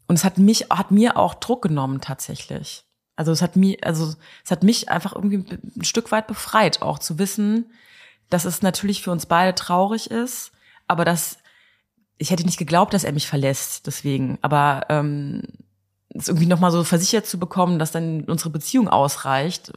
[0.10, 2.84] und es hat mich, hat mir auch Druck genommen tatsächlich.
[3.16, 5.46] Also es hat mir, also es hat mich einfach irgendwie
[5.78, 7.72] ein Stück weit befreit, auch zu wissen,
[8.32, 10.52] dass es natürlich für uns beide traurig ist,
[10.88, 11.38] aber dass
[12.18, 14.40] ich hätte nicht geglaubt, dass er mich verlässt, deswegen.
[14.42, 15.44] Aber ähm,
[16.10, 19.72] es irgendwie nochmal so versichert zu bekommen, dass dann unsere Beziehung ausreicht,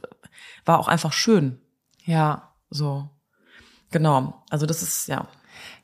[0.65, 1.59] war auch einfach schön.
[2.05, 2.55] Ja.
[2.71, 3.07] So.
[3.91, 4.43] Genau.
[4.49, 5.27] Also das ist, ja.